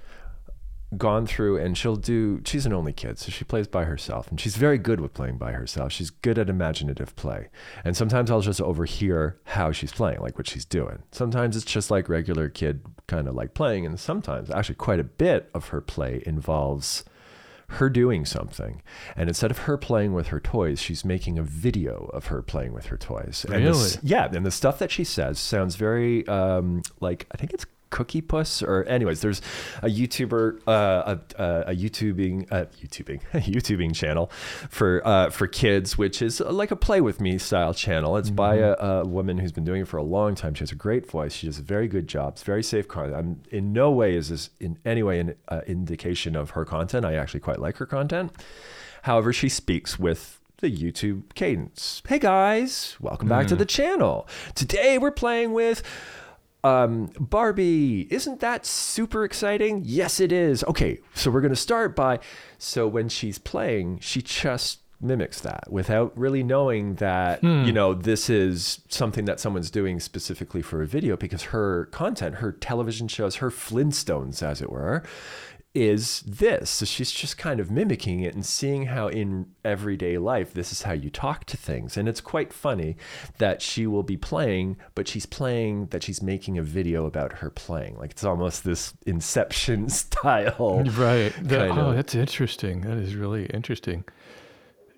[0.98, 4.42] gone through and she'll do she's an only kid so she plays by herself and
[4.42, 7.48] she's very good with playing by herself she's good at imaginative play
[7.86, 11.90] and sometimes i'll just overhear how she's playing like what she's doing sometimes it's just
[11.90, 15.80] like regular kid kind of like playing and sometimes actually quite a bit of her
[15.80, 17.06] play involves
[17.76, 18.82] her doing something.
[19.16, 22.74] And instead of her playing with her toys, she's making a video of her playing
[22.74, 23.46] with her toys.
[23.46, 23.92] And the Really?
[24.04, 24.30] yeah.
[24.32, 28.64] And the stuff that she says sounds very um, like, I think it's Cookie Puss
[28.64, 29.42] or anyways, there's
[29.84, 34.32] a YouTuber, uh, a, a, a YouTubing, uh, YouTubing, a YouTubing channel
[34.70, 38.18] for, uh, for kids, which is like a play with me style channel.
[38.18, 40.56] It's by a, a woman who's been doing it for a long time.
[40.56, 41.34] She has a great voice.
[41.34, 42.34] She does a very good job.
[42.34, 43.16] It's very safe content.
[43.16, 47.06] I'm in no way is this in any way an uh, indication of her content.
[47.06, 48.32] I actually quite like her content.
[49.04, 52.04] However, she speaks with the YouTube cadence.
[52.08, 54.28] Hey guys, welcome back to the channel.
[54.54, 55.82] Today we're playing with
[56.64, 58.08] um, Barbie.
[58.12, 59.82] Isn't that super exciting?
[59.86, 60.64] Yes, it is.
[60.66, 62.20] Okay, so we're going to start by.
[62.58, 68.30] So when she's playing, she just mimics that without really knowing that, you know, this
[68.30, 73.38] is something that someone's doing specifically for a video because her content, her television shows,
[73.38, 75.02] her Flintstones, as it were,
[75.74, 76.70] is this.
[76.70, 80.82] So she's just kind of mimicking it and seeing how in everyday life this is
[80.84, 81.96] how you talk to things.
[81.96, 82.98] And it's quite funny
[83.38, 87.50] that she will be playing, but she's playing that she's making a video about her
[87.50, 87.98] playing.
[87.98, 90.84] Like it's almost this inception style.
[90.98, 91.34] Right.
[91.42, 92.82] That- oh, that's interesting.
[92.82, 94.04] That is really interesting.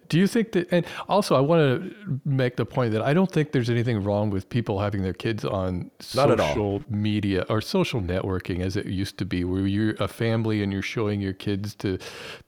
[0.10, 3.32] Do you think that, and also I want to make the point that I don't
[3.32, 8.02] think there's anything wrong with people having their kids on Not social media or social
[8.02, 11.76] networking as it used to be, where you're a family and you're showing your kids
[11.76, 11.98] to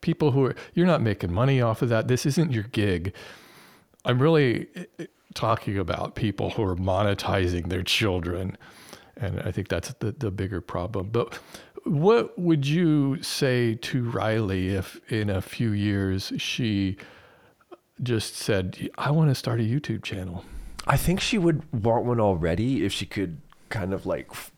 [0.01, 2.07] people who are, you're not making money off of that.
[2.07, 3.13] This isn't your gig.
[4.03, 4.67] I'm really
[4.99, 8.57] eh, talking about people who are monetizing their children.
[9.17, 11.09] And I think that's the, the bigger problem.
[11.09, 11.39] But
[11.85, 16.97] what would you say to Riley if in a few years she
[18.03, 20.43] just said, I want to start a YouTube channel?
[20.87, 24.51] I think she would want one already if she could kind of like f-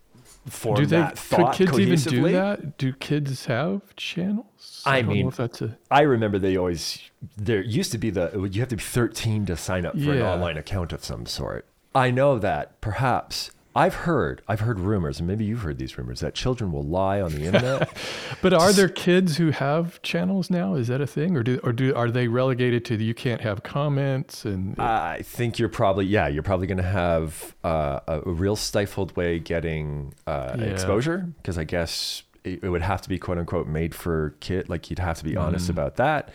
[0.49, 2.77] form Do they, that thought could kids even do that?
[2.77, 4.83] Do kids have channels?
[4.85, 7.01] I don't mean, know if that's a, I remember they always
[7.37, 10.21] there used to be the you have to be 13 to sign up for an
[10.21, 11.65] online account of some sort.
[11.95, 16.19] I know that perhaps I've heard I've heard rumors and maybe you've heard these rumors
[16.21, 17.95] that children will lie on the internet.
[18.41, 20.73] but are there kids who have channels now?
[20.75, 21.37] Is that a thing?
[21.37, 25.21] Or do, or do, are they relegated to the, you can't have comments and I
[25.21, 29.37] think you're probably yeah you're probably going to have uh, a, a real stifled way
[29.39, 30.65] getting uh, Yeah.
[30.65, 34.69] exposure because I guess it, it would have to be quote unquote made for kid
[34.69, 35.39] like you'd have to be Mm-hmm.
[35.43, 36.31] honest about that.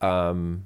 [0.00, 0.64] Um,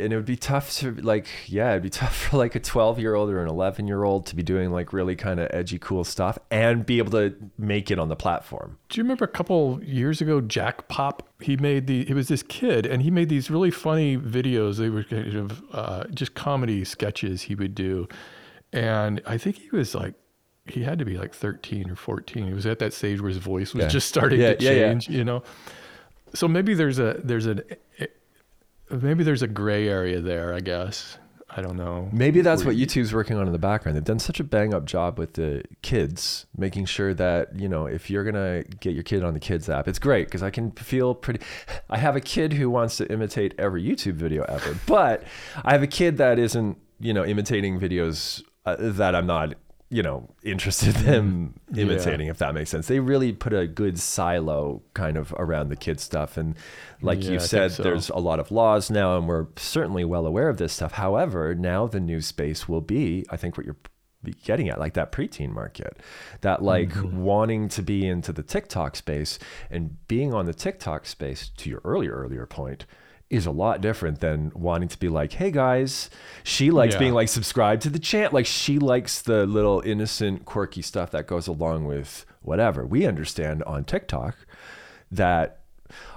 [0.00, 2.98] and it would be tough to like yeah it'd be tough for like a 12
[2.98, 5.78] year old or an 11 year old to be doing like really kind of edgy
[5.78, 9.28] cool stuff and be able to make it on the platform Do you remember a
[9.28, 11.28] couple years ago, Jack Pop?
[11.40, 12.04] He made the.
[12.04, 14.76] He was this kid, and he made these really funny videos.
[14.76, 18.08] They were kind of uh, just comedy sketches he would do,
[18.72, 20.14] and I think he was like,
[20.66, 22.46] he had to be like thirteen or fourteen.
[22.46, 23.88] He was at that stage where his voice was Yeah.
[23.88, 24.70] just starting Yeah, to yeah.
[24.70, 25.08] change.
[25.08, 25.42] You know,
[26.34, 27.62] so maybe there's a there's an
[28.90, 30.54] maybe there's a gray area there.
[30.54, 31.18] I guess.
[31.52, 32.08] I don't know.
[32.12, 33.96] Maybe that's what you- YouTube's working on in the background.
[33.96, 37.86] They've done such a bang up job with the kids, making sure that, you know,
[37.86, 40.50] if you're going to get your kid on the kids app, it's great because I
[40.50, 41.40] can feel pretty.
[41.90, 45.24] I have a kid who wants to imitate every YouTube video ever, but
[45.64, 49.54] I have a kid that isn't, you know, imitating videos uh, that I'm not,
[49.92, 51.82] you know, interested in them Yeah.
[51.82, 52.86] imitating, if that makes sense.
[52.86, 56.36] They really put a good silo kind of around the kid stuff.
[56.36, 56.54] And
[57.02, 57.82] like Yeah, you said, so.
[57.82, 60.92] there's a lot of laws now, and we're certainly well aware of this stuff.
[60.92, 63.76] However, now the new space will be, I think, what you're
[64.44, 65.98] getting at, like that preteen market,
[66.42, 67.22] that like Mm-hmm.
[67.22, 69.38] wanting to be into the TikTok space
[69.70, 71.48] and being on the TikTok space.
[71.56, 72.84] To your earlier earlier point.
[73.30, 76.10] Is a lot different than wanting to be like, hey guys,
[76.42, 76.98] she likes Yeah.
[76.98, 78.32] being like subscribed to the chant.
[78.32, 82.84] Like she likes the little innocent, quirky stuff that goes along with whatever.
[82.84, 84.34] We understand on TikTok
[85.12, 85.60] that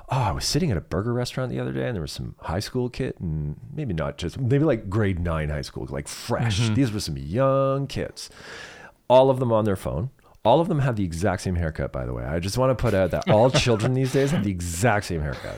[0.10, 2.36] oh, I was sitting at a burger restaurant the other day and there was some
[2.42, 6.60] high school kid and maybe not just maybe like grade nine high school, like fresh.
[6.62, 6.74] Mm-hmm.
[6.74, 8.32] These were some young kids.
[9.08, 10.10] All of them on their phone.
[10.46, 12.24] All of them have the exact same haircut, by the way.
[12.26, 15.22] I just want to put out that all children these days have the exact same
[15.22, 15.58] haircut.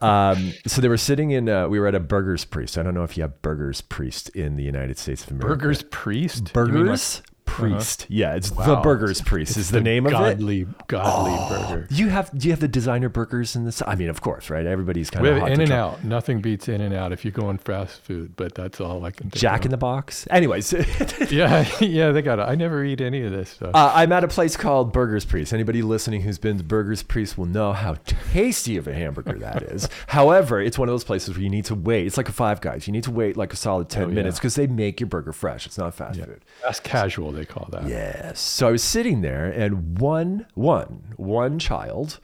[0.00, 2.76] Um, so they were sitting in, uh, we were at a Burgers Priest.
[2.78, 5.48] I don't know if you have Burgers Priest in the United States of America.
[5.48, 6.50] Burgers Priest.
[6.54, 8.06] You mean like- Burgers Priest.
[8.08, 10.14] Yeah, it's the Burgers Priest is the, name of it.
[10.14, 11.86] godly, godly burger.
[11.88, 13.82] Do you have do you have the designer burgers in this?
[13.86, 14.64] I mean, of course, right?
[14.66, 16.04] Everybody's kind We of In and Out.
[16.04, 19.30] Nothing beats In and Out if you're going fast food, but that's all I can
[19.30, 20.26] think Jack in the Box.
[20.30, 20.84] Anyways, uh,
[21.30, 22.42] Yeah, yeah, they got it.
[22.42, 23.70] I never eat any of this stuff.
[23.74, 25.52] I'm at a place called Burgers Priest.
[25.52, 29.62] Anybody listening who's been to Burgers Priest will know how tasty of a hamburger that
[29.72, 29.88] is.
[30.08, 32.06] However, it's one of those places where you need to wait.
[32.06, 32.86] It's like a Five Guys.
[32.86, 35.32] You need to wait like a solid ten Oh, minutes because they make your burger
[35.32, 35.66] fresh.
[35.66, 36.26] It's not fast Yeah.
[36.26, 36.40] food.
[36.62, 37.88] That's casual, they call that.
[37.88, 38.40] Yes.
[38.40, 42.20] So I was sitting there, and one, one, one child,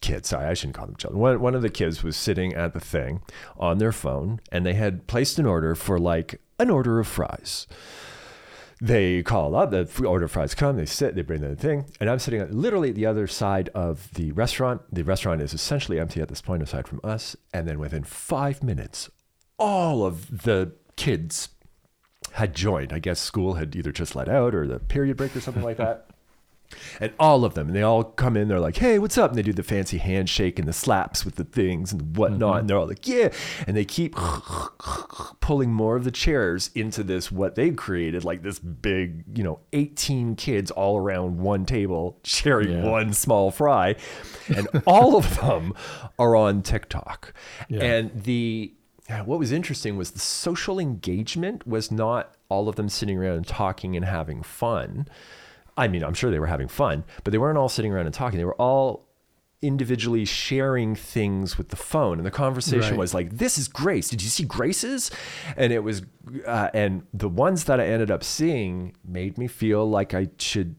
[0.00, 1.20] kid, sorry, I shouldn't call them children.
[1.20, 3.22] One, one of the kids was sitting at the thing
[3.56, 7.66] on their phone, and they had placed an order for like an order of fries.
[8.80, 12.10] They call up, the order of fries come, they sit, they bring the thing, and
[12.10, 14.82] I'm sitting literally at the other side of the restaurant.
[14.92, 17.34] The restaurant is essentially empty at this point, aside from us.
[17.54, 19.08] And then within five minutes,
[19.58, 21.48] all of the kids
[22.32, 22.92] had joined.
[22.92, 25.76] I guess school had either just let out or the period break or something like
[25.78, 26.06] that.
[26.98, 29.30] And all of them, and they all come in, they're like, hey, what's up?
[29.30, 32.40] And they do the fancy handshake and the slaps with the things and whatnot.
[32.40, 32.58] Mm-hmm.
[32.58, 33.28] And they're all like, yeah.
[33.68, 34.16] And they keep
[35.40, 39.60] pulling more of the chairs into this, what they created, like this big, you know,
[39.74, 42.84] 18 kids all around one table sharing Yeah.
[42.90, 43.94] one small fry.
[44.48, 45.72] And all of them
[46.18, 47.32] are on TikTok.
[47.68, 47.84] Yeah.
[47.84, 48.72] And the
[49.24, 53.46] what was interesting was the social engagement was not all of them sitting around and
[53.46, 55.06] talking and having fun.
[55.76, 58.14] I mean, I'm sure they were having fun, but they weren't all sitting around and
[58.14, 58.38] talking.
[58.38, 59.06] They were all
[59.62, 62.98] individually sharing things with the phone and the conversation Right.
[62.98, 65.10] was like this is grace did you see grace's
[65.56, 66.02] and it was
[66.46, 70.76] uh, and the ones that i ended up seeing made me feel like i should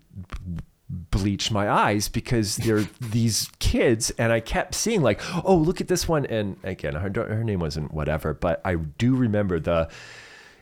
[0.89, 5.89] bleach my eyes because they're these kids and i kept seeing like oh look at
[5.89, 6.25] this one.
[6.25, 9.89] And again her, her name wasn't whatever but i do remember the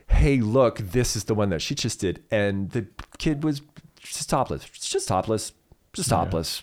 [0.08, 2.22] hey look this is the one that she just did.
[2.30, 2.86] And the
[3.18, 3.62] kid was
[3.98, 5.52] just topless just topless
[5.92, 6.16] just Yeah.
[6.16, 6.62] topless.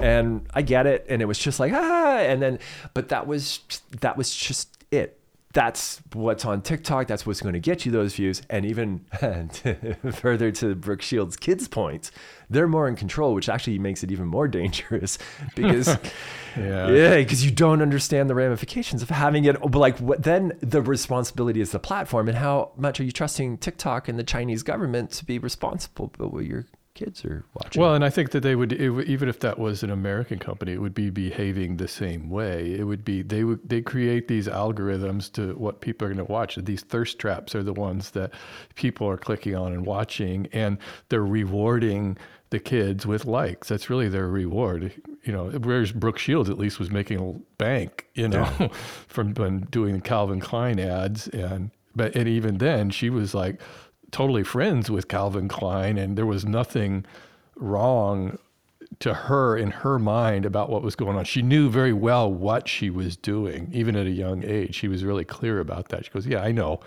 [0.00, 1.06] And i get it.
[1.08, 2.58] And it was just like ah and then
[2.94, 3.60] but that was
[4.00, 4.81] that was just
[5.52, 7.06] that's what's on TikTok.
[7.06, 8.42] That's what's going to get you those views.
[8.48, 9.04] And even
[10.12, 12.10] further to Brooke Shields' kids' point,
[12.48, 15.18] they're more in control, which actually makes it even more dangerous
[15.54, 15.88] because,
[16.56, 16.90] Yeah.
[16.90, 19.58] yeah, because you don't understand the ramifications of having it.
[19.60, 23.58] But like, what then the responsibility is the platform, and how much are you trusting
[23.58, 27.80] TikTok and the Chinese government to be responsible for what your kids are watching?
[27.80, 30.72] Well, and I think that they would, it, even if that was an American company,
[30.72, 32.74] it would be behaving the same way.
[32.74, 36.32] It would be they would they create these algorithms to what people are going to
[36.32, 36.56] watch.
[36.56, 38.32] These thirst traps are the ones that
[38.74, 40.78] people are clicking on and watching, and
[41.08, 42.16] they're rewarding
[42.50, 43.68] the kids with likes.
[43.68, 44.92] That's really their reward.
[45.24, 48.44] You know, whereas Brooke Shields at least was making a bank, you know,
[49.08, 53.60] from from doing Calvin Klein ads, and but and even then she was like
[54.12, 57.04] totally friends with Calvin Klein, and there was nothing
[57.56, 58.38] wrong
[59.00, 61.24] to her in her mind about what was going on.
[61.24, 64.74] She knew very well what she was doing, even at a young age.
[64.74, 66.04] She was really clear about that.
[66.04, 66.80] She goes, "Yeah, I know."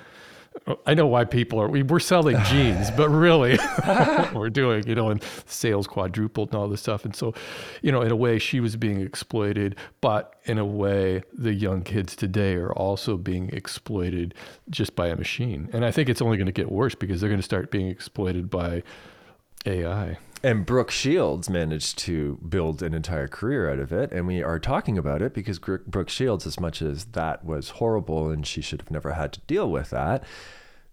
[0.86, 1.68] I know why people are.
[1.68, 6.56] We, we're selling jeans, but really, what we're doing, you know, and sales quadrupled and
[6.60, 7.06] all this stuff.
[7.06, 7.34] And so,
[7.82, 11.84] you know, in a way, she was being exploited, but in a way, the young
[11.84, 14.34] kids today are also being exploited
[14.70, 15.70] just by a machine.
[15.72, 17.88] And I think it's only going to get worse because they're going to start being
[17.88, 18.82] exploited by
[19.66, 20.18] AI.
[20.46, 24.12] And Brooke Shields managed to build an entire career out of it.
[24.12, 28.30] And we are talking about it because Brooke Shields, as much as that was horrible
[28.30, 30.24] and she should have never had to deal with that,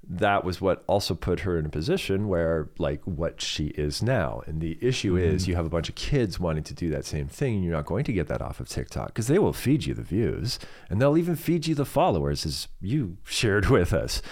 [0.08, 4.40] that was what also put her in a position where, like, what she is now.
[4.46, 5.50] And the issue is mm-hmm.
[5.50, 7.84] you have a bunch of kids wanting to do that same thing, and you're not
[7.84, 10.98] going to get that off of TikTok because they will feed you the views and
[10.98, 14.22] they'll even feed you the followers, as you shared with us.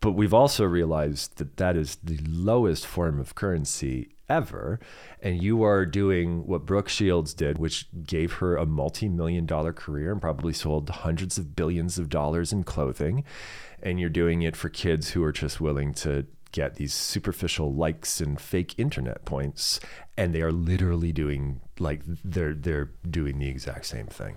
[0.00, 4.80] But we've also realized that that is the lowest form of currency ever.
[5.20, 9.72] And you are doing what Brooke Shields did, which gave her a multi million dollar
[9.72, 13.24] career and probably sold hundreds of billions of dollars in clothing.
[13.82, 18.20] And you're doing it for kids who are just willing to get these superficial likes
[18.20, 19.80] and fake internet points.
[20.16, 24.36] And they are literally doing like they're they're doing the exact same thing.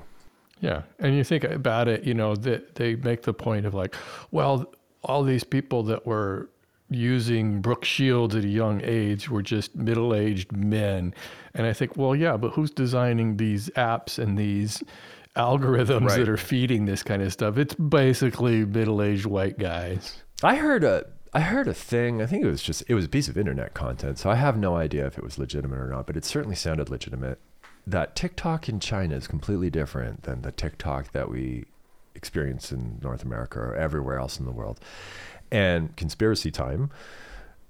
[0.61, 3.93] Yeah, and you think about it, you know, that they make the point of like,
[4.31, 4.73] well,
[5.03, 6.49] all these people that were
[6.89, 11.13] using Brooke Shields at a young age were just middle-aged men,
[11.53, 14.83] and I think, well, yeah, but who's designing these apps and these
[15.35, 16.19] algorithms Right.
[16.19, 17.57] that are feeding this kind of stuff?
[17.57, 20.23] It's basically middle-aged white guys.
[20.43, 22.21] I heard a I heard a thing.
[22.21, 24.17] I think it was just it was a piece of internet content.
[24.19, 26.89] So I have no idea if it was legitimate or not, but it certainly sounded
[26.89, 27.39] legitimate.
[27.85, 31.65] That TikTok in China is completely different than the TikTok that we
[32.15, 34.79] experience in North America or everywhere else in the world.
[35.51, 36.89] And conspiracy time.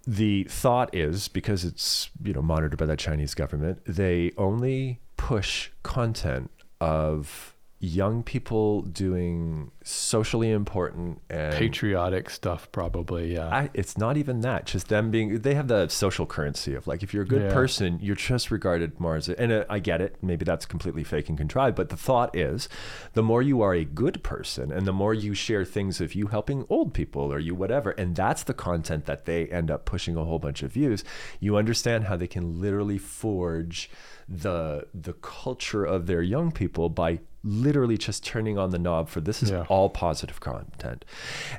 [0.07, 5.71] The thought is because it's you know monitored by the Chinese government, they only push
[5.81, 7.54] content of
[7.85, 13.33] young people doing socially important and Patriotic stuff, probably.
[13.33, 13.47] Yeah.
[13.47, 14.65] I, it's not even that.
[14.65, 17.53] Just them being, they have the social currency of like, if you're a good Yeah.
[17.53, 20.17] person, you're just regarded more as, a, and uh, I get it.
[20.21, 21.75] Maybe that's completely fake and contrived.
[21.75, 22.67] But the thought is,
[23.13, 26.27] the more you are a good person and the more you share things of you
[26.27, 30.15] helping old people or you whatever, and that's the content that they end up pushing
[30.17, 31.03] a whole bunch of views,
[31.39, 33.89] you understand how they can literally forge
[34.27, 39.21] the the culture of their young people by literally just turning on the knob for
[39.21, 39.65] this is Yeah.
[39.69, 41.05] all positive content.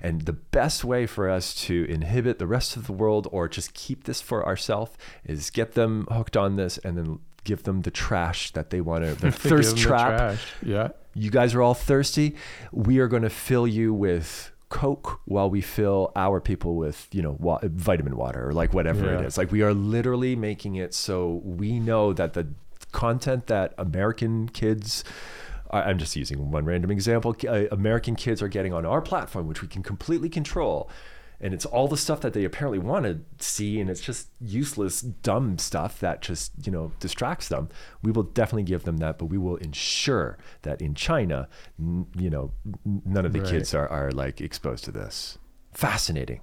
[0.02, 3.72] And the best way for us to inhibit the rest of the world or just
[3.72, 4.90] keep this for ourselves
[5.24, 9.04] is get them hooked on this and then give them the trash that they want
[9.04, 10.36] to, the thirst 'em the trap.
[10.60, 10.88] Yeah.
[11.14, 12.34] You guys are all thirsty.
[12.72, 17.22] We are going to fill you with Coke while we fill our people with, you
[17.22, 19.26] know, wa- vitamin water or like whatever it Yeah.
[19.26, 19.38] is.
[19.38, 22.48] Like we are literally making it so we know that the
[22.92, 25.04] content that American kids
[25.70, 27.36] I'm just using one random example.
[27.46, 30.88] Uh, American kids are getting on our platform, which we can completely control.
[31.40, 35.00] And it's all the stuff that they apparently want to see, and it's just useless,
[35.02, 37.68] dumb stuff that just, you know, distracts them.
[38.02, 42.30] We will definitely give them that, but we will ensure that in China, n- you
[42.30, 42.52] know,
[42.86, 43.50] n- none of the Right.
[43.50, 45.36] kids are, are like exposed to this.
[45.72, 46.40] Fascinating.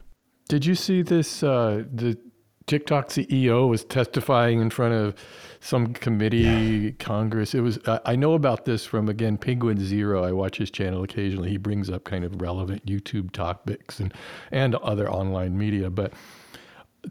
[0.47, 1.41] Did you see this?
[1.41, 2.17] Uh, the
[2.66, 5.16] TikTok CEO was testifying in front of
[5.59, 7.53] some committee, Congress.
[7.53, 7.80] It was.
[7.88, 10.24] I I know about this from again Penguin Zero.
[10.24, 11.49] I watch his channel occasionally.
[11.49, 14.14] He brings up kind of relevant YouTube topics and
[14.51, 16.14] and other online media, but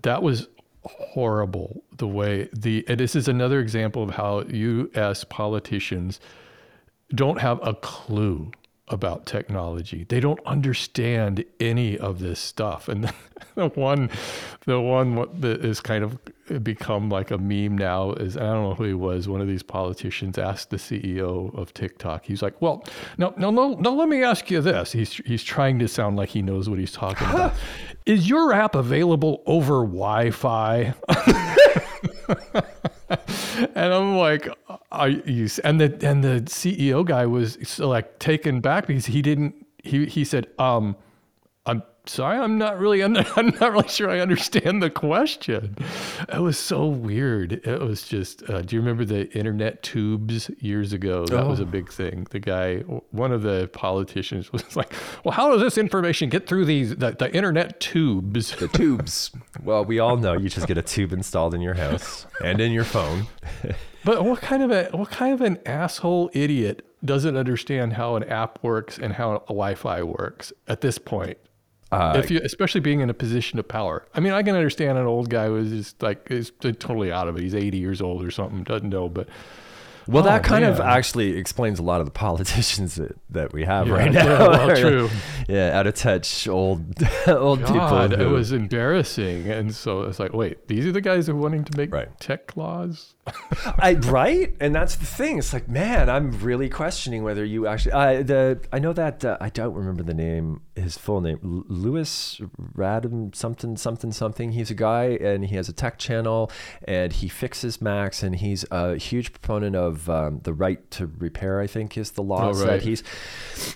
[0.03, 0.49] that was
[0.85, 6.19] horrible the way the and this is another example of how US politicians
[7.15, 8.51] don't have a clue
[8.93, 10.05] about technology.
[10.09, 12.89] They don't understand any of this stuff.
[12.89, 13.13] And
[13.55, 14.11] the one,
[14.67, 16.19] the one that is kind of
[16.63, 19.29] become like a meme now is I don't know who he was.
[19.29, 22.25] One of these politicians asked the CEO of TikTok.
[22.27, 22.85] He's like, "Well,
[23.19, 23.95] no, no, no, no.
[23.95, 26.93] Let me ask you this." He's he's trying to sound like he knows what he's
[26.93, 27.55] talking about.
[28.07, 30.95] is your app available over Wi-Fi?
[33.75, 34.49] and I'm like,
[34.91, 35.49] are you?
[35.65, 39.67] And the and the CEO guy was like taken back because he didn't.
[39.83, 40.97] He he said, um,
[42.07, 43.03] sorry, I'm not really.
[43.03, 45.77] I'm not, I'm not really sure I understand the question.
[46.33, 47.53] It was so weird.
[47.67, 48.49] It was just.
[48.49, 51.27] Uh, do you remember the internet tubes years ago?
[51.27, 51.67] That was a Oh.
[51.67, 52.27] big thing.
[52.31, 52.79] The guy,
[53.11, 54.93] one of the politicians, was like,
[55.25, 59.31] "Well, how does this information get through these the, the internet tubes?" The tubes.
[59.63, 62.73] well, we all know you just get a tube installed in your house and in
[62.73, 63.27] your phone.
[64.05, 68.25] But what kind of a what kind of an asshole idiot doesn't understand how an
[68.25, 71.39] app works and how a Wi-Fi works at this point?
[71.93, 74.07] Uh, if you, especially being in a position of power.
[74.15, 77.37] I mean, I can understand an old guy who's just like is totally out of
[77.37, 77.43] it.
[77.43, 79.09] He's 80 years old or something, doesn't know.
[79.09, 79.29] But
[80.09, 83.65] Well, Oh, that kind of actually explains a lot of the politicians that, that we
[83.65, 84.49] have Yeah, right yeah, now.
[84.51, 85.09] well, true.
[85.49, 86.81] Yeah, out of touch old
[87.29, 88.27] old God, people.
[88.27, 89.49] it was embarrassing.
[89.49, 92.09] And so it's like, wait, these are the guys who are wanting to make Right.
[92.21, 93.15] tech laws.
[93.79, 95.39] I, right, and that's the thing.
[95.39, 97.93] It's like, man, I'm really questioning whether you actually.
[97.93, 102.41] I the I know that uh, I don't remember the name his full name, Lewis
[102.41, 102.41] Louis
[102.77, 104.53] Radham something something something.
[104.53, 106.51] He's a guy and he has a tech channel
[106.87, 111.61] and he fixes Macs and he's a huge proponent of um, the right to repair.
[111.61, 113.03] I think is the law Oh, that he's.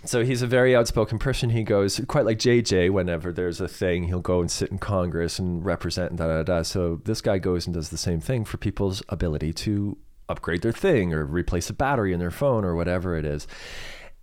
[0.04, 1.50] So he's a very outspoken person.
[1.50, 2.90] He goes quite like JJ.
[2.90, 6.42] Whenever there's a thing, he'll go and sit in Congress and represent and da da
[6.42, 6.62] da.
[6.62, 10.72] So this guy goes and does the same thing for people's ability to upgrade their
[10.72, 13.46] thing or replace a battery in their phone or whatever it is.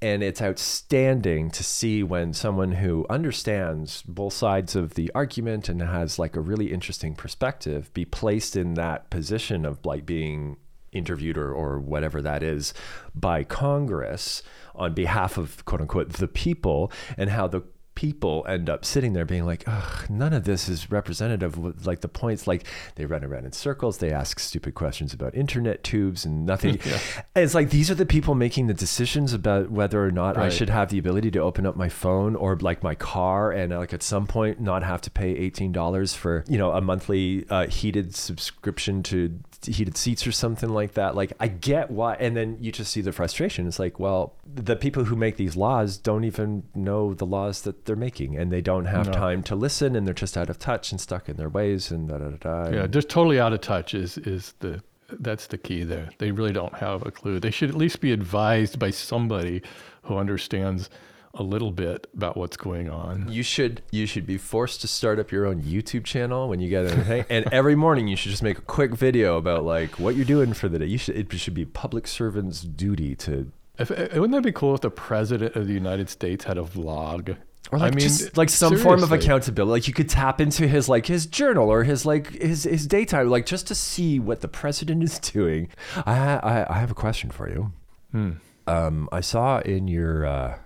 [0.04, 5.82] And it's outstanding to see when someone who understands both sides of the argument and
[5.82, 10.58] has like a really interesting perspective be placed in that position of like being
[10.92, 12.74] interviewed or, or whatever that is
[13.16, 14.44] by Congress
[14.76, 17.62] on behalf of quote unquote the people and how the
[17.96, 22.02] people end up sitting there being like, Ugh, none of this is representative of like
[22.02, 22.48] the points.
[22.48, 22.66] Like
[22.96, 26.80] they run around in circles, they ask stupid questions about internet tubes and nothing.
[27.36, 30.50] And it's like these are the people making the decisions about whether or not I
[30.50, 33.94] should have the ability to open up my phone or like my car and like
[33.94, 38.16] at some point not have to pay $18 for, you know, a monthly uh, heated
[38.16, 41.16] subscription to heated seats or something like that.
[41.16, 42.16] Like I get why.
[42.16, 43.68] And then you just see the frustration.
[43.68, 47.86] It's like, well, the people who make these laws don't even know the laws that
[47.86, 49.14] they're making and they don't have No.
[49.14, 52.10] time to listen and they're just out of touch and stuck in their ways and
[52.10, 52.64] da da da.
[52.66, 52.70] da.
[52.76, 54.82] Yeah, just totally out of touch is is the
[55.20, 56.10] that's the key there.
[56.18, 57.40] They really don't have a clue.
[57.40, 59.62] They should at least be advised by somebody
[60.04, 60.90] who understands
[61.36, 63.32] a little bit about what's going on.
[63.32, 66.70] You should you should be forced to start up your own YouTube channel when you
[66.70, 70.16] get anything, and every morning you should just make a quick video about like what
[70.16, 70.86] you're doing for the day.
[70.86, 74.76] You should it should be public servant's duty to, If, uh, wouldn't that be cool
[74.76, 77.38] if the president of the United States had a vlog?
[77.72, 79.72] or like I mean, just like some form of accountability.
[79.72, 83.30] Like you could tap into his like his journal or his like his his daytime,
[83.30, 85.70] like just to see what the president is doing.
[86.06, 87.72] I I, I have a question for you.
[88.12, 88.32] Hmm.
[88.68, 90.58] Um, I saw in your uh,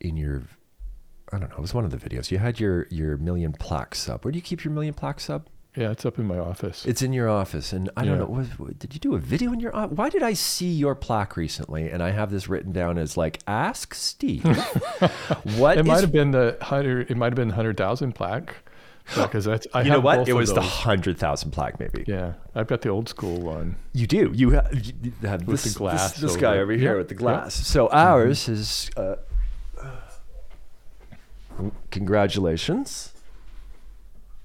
[0.00, 0.42] in your
[1.32, 2.30] I don't know, it was one of the videos.
[2.30, 4.24] You had your your million plaque sub.
[4.24, 5.48] Where do you keep your million plaque sub?
[5.76, 6.86] Yeah, it's up in my office.
[6.86, 8.24] It's in your office, and I don't know.
[8.24, 9.72] Was, did you do a video in your?
[9.72, 11.90] Why did I see your plaque recently?
[11.90, 14.42] And I have this written down as like, "Ask Steve."
[15.56, 17.10] what it might have been the hundred.
[17.10, 18.56] It might have been hundred thousand plaque
[19.14, 19.66] because that's.
[19.74, 20.26] I you know what?
[20.26, 22.04] It was the hundred thousand plaque, maybe.
[22.06, 23.76] Yeah, I've got the old school one.
[23.92, 24.32] You do.
[24.34, 27.08] You have, you have With this, the glass This, this guy over here Yep, with
[27.08, 27.20] the yep.
[27.20, 27.40] Mm-hmm.
[27.40, 27.54] glass.
[27.54, 28.90] So ours is.
[28.96, 29.16] Uh,
[31.90, 33.12] congratulations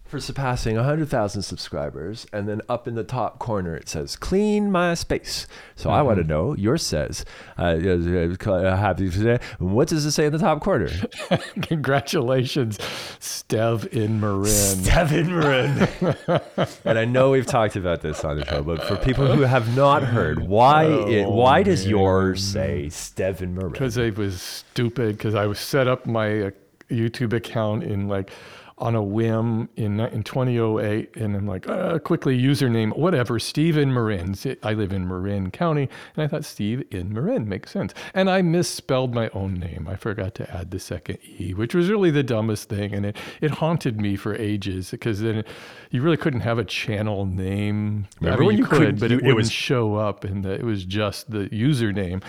[0.06, 2.28] for surpassing 100,000 subscribers.
[2.34, 5.48] And then up in the top corner, it says, clean my space.
[5.78, 6.06] So I Mm-hmm.
[6.06, 7.24] want to know, yours says,
[7.58, 9.40] uh, uh, happy today.
[9.60, 10.90] What does it say in the top corner?
[11.62, 12.78] Congratulations,
[13.22, 14.44] Stev in Marin.
[14.48, 16.68] Stevin Marin.
[16.84, 19.74] and I know we've talked about this on the show, but for people who have
[19.78, 23.72] not heard, why it, Oh, why does yours say Stevin Marin?
[23.72, 26.52] because I was stupid because I was set up my uh,
[26.92, 28.32] YouTube account in like
[28.78, 33.94] on a whim in in 2008 and I'm like uh, quickly username whatever Steve in
[33.94, 34.34] Marin.
[34.64, 37.94] I live in Marin County and I thought Steve in Marin makes sense.
[38.16, 39.88] And I misspelled my own name.
[39.88, 43.18] I forgot to add the second e which was really the dumbest thing and it
[43.40, 45.48] it haunted me for ages because then it,
[45.92, 48.08] you really couldn't have a channel name.
[48.20, 50.44] Remember I mean, you you couldn't- but you- it it wouldn't was- show up and
[50.44, 52.24] it was just the username.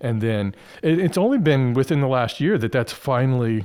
[0.00, 3.64] And then it, it's only been within the last year that that's finally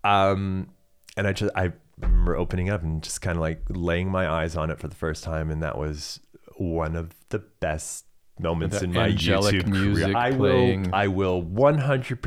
[0.05, 0.69] Um,
[1.17, 4.57] and I just I remember opening up and just kind of like laying my eyes
[4.57, 6.21] on it for the first time, and that was
[6.57, 8.05] one of the best
[8.39, 10.17] moments That in my YouTube music career.
[10.17, 10.83] I playing.
[10.85, 12.19] will, I will 100%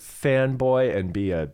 [0.00, 1.50] fanboy and be a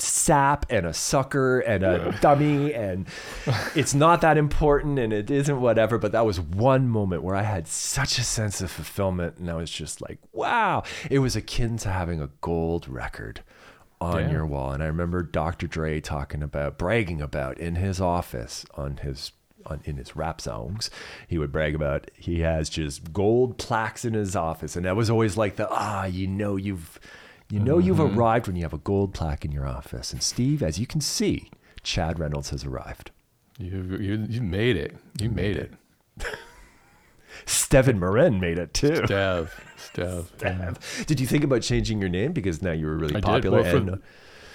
[0.00, 3.08] sap and a sucker and a dummy and
[3.74, 7.42] it's not that important and it isn't whatever but that was one moment where i
[7.42, 11.76] had such a sense of fulfillment and i was just like wow it was akin
[11.76, 13.42] to having a gold record
[14.00, 14.30] on Yeah.
[14.30, 18.98] your wall and i remember dr dre talking about bragging about in his office on
[18.98, 19.32] his
[19.66, 20.88] on, in his rap songs,
[21.26, 25.10] he would brag about he has just gold plaques in his office, and that was
[25.10, 26.98] always like the ah, you know you've
[27.50, 30.12] you know you've arrived when you have a gold plaque in your office.
[30.12, 31.50] And Steve, as you can see,
[31.82, 33.10] Chad Reynolds has arrived.
[33.58, 34.96] You, you you made it.
[35.20, 35.72] You made it.
[37.46, 38.90] Steven Marin made it too.
[38.90, 39.50] Stev.
[39.76, 40.26] Stev.
[40.42, 40.74] yeah.
[41.06, 43.62] Did you think about changing your name because now you were really I popular?
[43.62, 43.98] Well, and, for,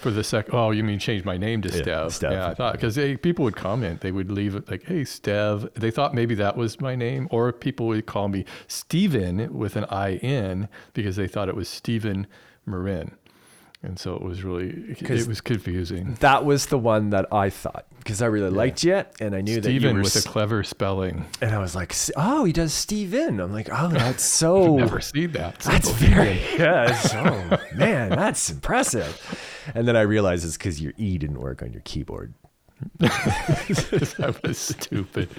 [0.01, 2.05] for the second, Oh, you mean change my name to Yeah, Stev?
[2.07, 2.31] Stev.
[2.31, 5.91] Yeah, I thought because people would comment, they would leave it like, "Hey, Stev." They
[5.91, 10.15] thought maybe that was my name, or people would call me Steven with an I
[10.17, 12.27] N because they thought it was Stephen
[12.65, 13.15] Marin,
[13.81, 16.15] and so it was really it was confusing.
[16.19, 19.61] that was the one that I thought because I really liked you, and I knew
[19.61, 20.01] that you were.
[20.01, 21.25] with a s- clever spelling.
[21.41, 23.39] and I was like, oh, he does Steven.
[23.39, 24.75] I'm like, oh, that's so.
[24.77, 25.59] Never seen that.
[25.59, 26.93] That's very yeah.
[27.01, 29.17] So oh, man, that's impressive.
[29.73, 32.33] And then I realized it's because your E didn't work on your keyboard.
[32.99, 35.29] that was stupid.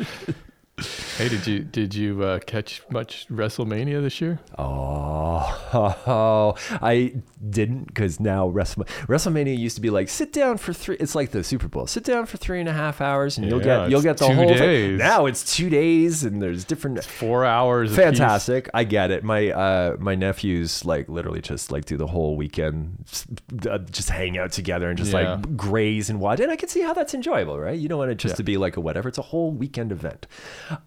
[1.18, 4.40] Hey, did you did you uh, catch much WrestleMania this year?
[4.58, 7.14] Oh, I
[7.48, 10.96] didn't because now Wrestle, WrestleMania used to be like sit down for three.
[10.98, 11.86] It's like the Super Bowl.
[11.86, 14.48] Sit down for three and a half hours, and you'll get you'll get the whole
[14.56, 14.96] thing.
[14.96, 17.04] Now it's two days, and there's different.
[17.04, 17.94] Four hours.
[17.94, 19.22] Fantastic, I get it.
[19.22, 23.26] My uh, my nephews like literally just like do the whole weekend, s-
[23.70, 25.34] uh, just hang out together and just Yeah.
[25.34, 26.40] like graze and watch.
[26.40, 27.78] And I can see how that's enjoyable, right?
[27.78, 28.36] You don't want it just Yeah.
[28.38, 29.08] to be like a whatever.
[29.08, 30.26] It's a whole weekend event.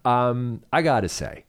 [0.04, 1.44] Um, I gotta say,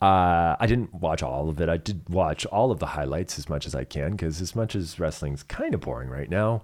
[0.00, 1.68] uh, I didn't watch all of it.
[1.68, 4.74] I did watch all of the highlights as much as I can because as much
[4.74, 6.62] as wrestling's kind of boring right now,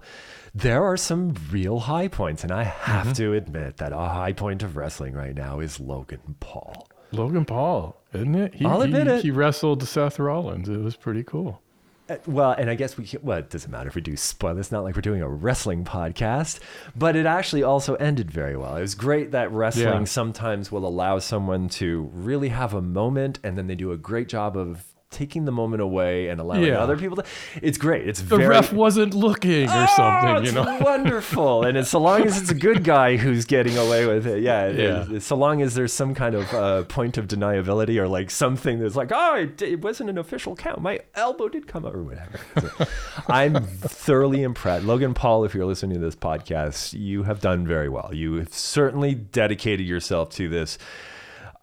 [0.55, 3.13] there are some real high points, and I have Mm-hmm.
[3.13, 6.89] to admit that a high point of wrestling right now is Logan Paul.
[7.13, 8.55] Logan Paul, isn't it?
[8.57, 9.23] He, I'll admit he, it.
[9.23, 10.69] He wrestled Seth Rollins.
[10.69, 11.63] It was pretty cool.
[12.09, 14.59] Uh, Well, and I guess we well, it doesn't matter if we do spoil.
[14.59, 16.59] It's not like we're doing a wrestling podcast,
[16.97, 18.77] but it actually also ended very well.
[18.77, 20.05] It was great that wrestling Yeah.
[20.05, 24.29] sometimes will allow someone to really have a moment, and then they do a great
[24.29, 26.79] job of taking the moment away and allowing Yeah.
[26.81, 27.25] other people to.
[27.63, 28.07] It's great.
[28.07, 28.47] It's The very.
[28.49, 30.79] ref wasn't looking or Oh, something, you it's know.
[30.85, 34.43] wonderful, and it's so long as it's a good guy who's getting away with it.
[34.43, 35.19] Yeah, it- Yeah.
[35.21, 38.97] so long as there's some kind of uh, point of deniability or like something that's
[38.97, 40.83] like, oh, it, it wasn't an official count.
[40.83, 42.39] My elbow did come out or whatever.
[42.61, 42.87] So,
[43.29, 44.85] I'm thoroughly impressed.
[44.85, 48.11] Logan Paul, if you're listening to this podcast, you have done very well.
[48.13, 50.77] You have certainly dedicated yourself to this.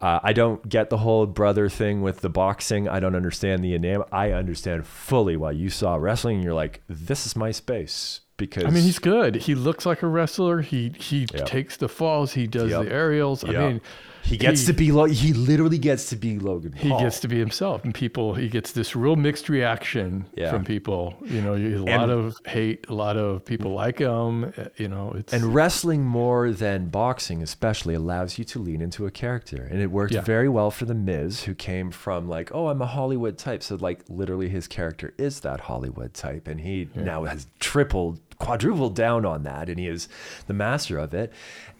[0.00, 2.86] Uh, I don't get the whole brother thing with the boxing.
[2.88, 4.06] I don't understand the enam.
[4.12, 8.64] I understand fully why you saw wrestling and you're like, this is my space because
[8.64, 9.36] I mean, he's good.
[9.36, 10.60] He looks like a wrestler.
[10.60, 11.46] He he Yep.
[11.46, 12.32] takes the falls.
[12.34, 12.84] He does Yep.
[12.84, 13.42] the aerials.
[13.42, 13.60] I Yep.
[13.62, 13.80] mean,
[14.26, 14.92] he gets he- to be.
[14.92, 16.72] Lo- he literally gets to be Logan.
[16.72, 16.98] Paul.
[16.98, 18.34] he gets to be himself, and people.
[18.34, 20.50] He gets this real mixed reaction Yeah.
[20.50, 21.14] from people.
[21.24, 22.86] You know, a And- lot of hate.
[22.88, 24.52] A lot of people like him.
[24.58, 29.06] uh, You know, it's And wrestling more than boxing, especially, allows you to lean into
[29.06, 29.66] a character.
[29.70, 30.20] And it worked Yeah.
[30.22, 33.62] very well for The Miz, who came from like, oh, I'm a Hollywood type.
[33.62, 36.48] So, like, literally his character is that Hollywood type.
[36.48, 39.68] And he now has tripled, quadrupled down on that.
[39.68, 40.08] And he is
[40.46, 41.32] the master of it.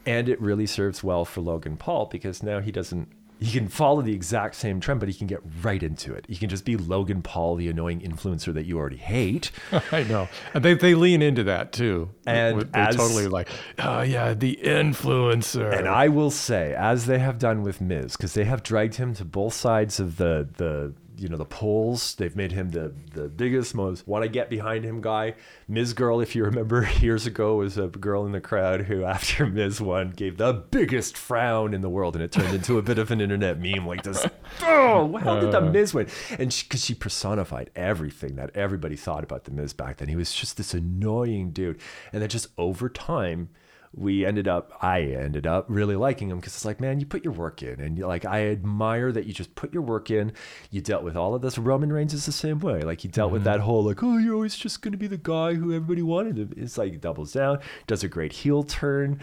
[0.07, 3.09] And it really serves well for Logan Paul because now he doesn't.
[3.39, 6.25] He can follow the exact same trend, but he can get right into it.
[6.27, 9.51] He can just be Logan Paul, the annoying influencer that you already hate.
[9.93, 12.09] I know, and they they lean into that too.
[12.27, 15.77] And They're as- totally like, oh yeah, the influencer.
[15.77, 19.13] And I will say, as they have done with Miz, because they have dragged him
[19.17, 22.15] to both sides of the the you know the polls.
[22.15, 25.35] They've made him the the biggest, most want to get behind him guy.
[25.69, 29.47] Miz girl, if you remember, years ago was a girl in the crowd who, after
[29.47, 32.99] Miz won, gave the biggest frown in the world, and it turned into a bit
[32.99, 34.27] of an internet meme like this.
[34.63, 35.71] Oh, how did the uh.
[35.71, 36.07] Miz win?
[36.39, 40.33] And because she, personified everything that everybody thought about the Miz back then, he was
[40.33, 41.79] just this annoying dude,
[42.13, 43.51] and then just over time
[43.97, 47.25] we ended up i ended up really liking him because it's like man you put
[47.25, 50.33] your work in and you're like i admire that you just put your work in.
[50.71, 51.59] You dealt with all of this.
[51.59, 52.83] Roman reigns is the same way.
[52.83, 53.53] Like he dealt with mm-hmm.
[53.53, 56.39] that whole like oh you're always just going to be the guy who everybody wanted.
[56.39, 59.21] Him it's like he doubles down does a great heel turn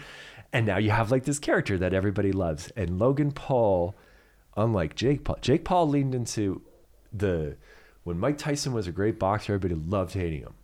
[0.52, 2.70] and now you have like this character that everybody loves.
[2.76, 3.94] And logan paul
[4.56, 6.62] unlike jake paul jake paul leaned into
[7.12, 7.56] the
[8.04, 10.54] when mike tyson was a great boxer everybody loved hating him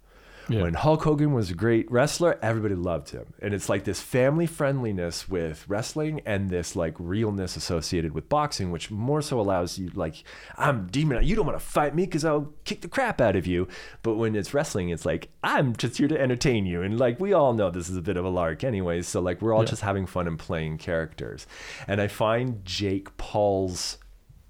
[0.51, 0.63] Yeah.
[0.63, 3.33] When Hulk Hogan was a great wrestler, everybody loved him.
[3.41, 8.71] And it's like this family friendliness with wrestling and this like realness associated with boxing,
[8.73, 10.25] which more so allows you like,
[10.59, 11.23] I'm demon.
[11.25, 13.69] You don't want to fight me because I'll kick the crap out of you.
[14.03, 16.83] But when it's wrestling, it's like, I'm just here to entertain you.
[16.83, 19.07] And like, we all know this is a bit of a lark anyways.
[19.07, 19.71] So like, we're all Yeah.
[19.71, 21.47] just having fun and playing characters.
[21.87, 23.99] And I find Jake Paul's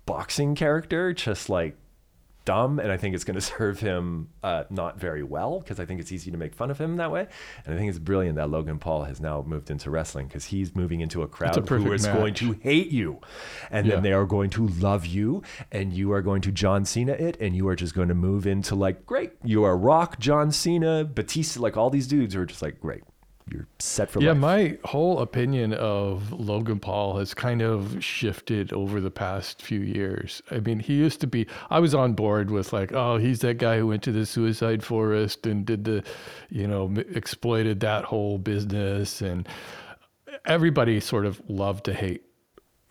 [0.07, 1.77] boxing character just like
[2.51, 5.85] dumb and i think it's going to serve him uh, not very well because i
[5.85, 7.25] think it's easy to make fun of him that way.
[7.65, 10.75] And i think it's brilliant that logan paul has now moved into wrestling because he's
[10.75, 13.21] moving into a crowd who perfect is going to hate you.
[13.71, 13.95] And Yeah.
[13.95, 17.37] then they are going to love you and you are going to john cena it
[17.41, 21.05] and you are just going to move into like great you are rock john cena
[21.05, 23.03] batista like all these dudes who are just like great
[23.51, 28.73] you're set for Yeah, life my whole opinion of Logan Paul has kind of shifted
[28.73, 30.43] over the past few years.
[30.51, 33.59] I mean, he used to be, I was on board with like, oh, he's that
[33.59, 36.05] guy who went to the suicide forest and did the,
[36.49, 39.21] you know, exploited that whole business.
[39.21, 39.49] And
[40.45, 42.25] everybody sort of loved to hate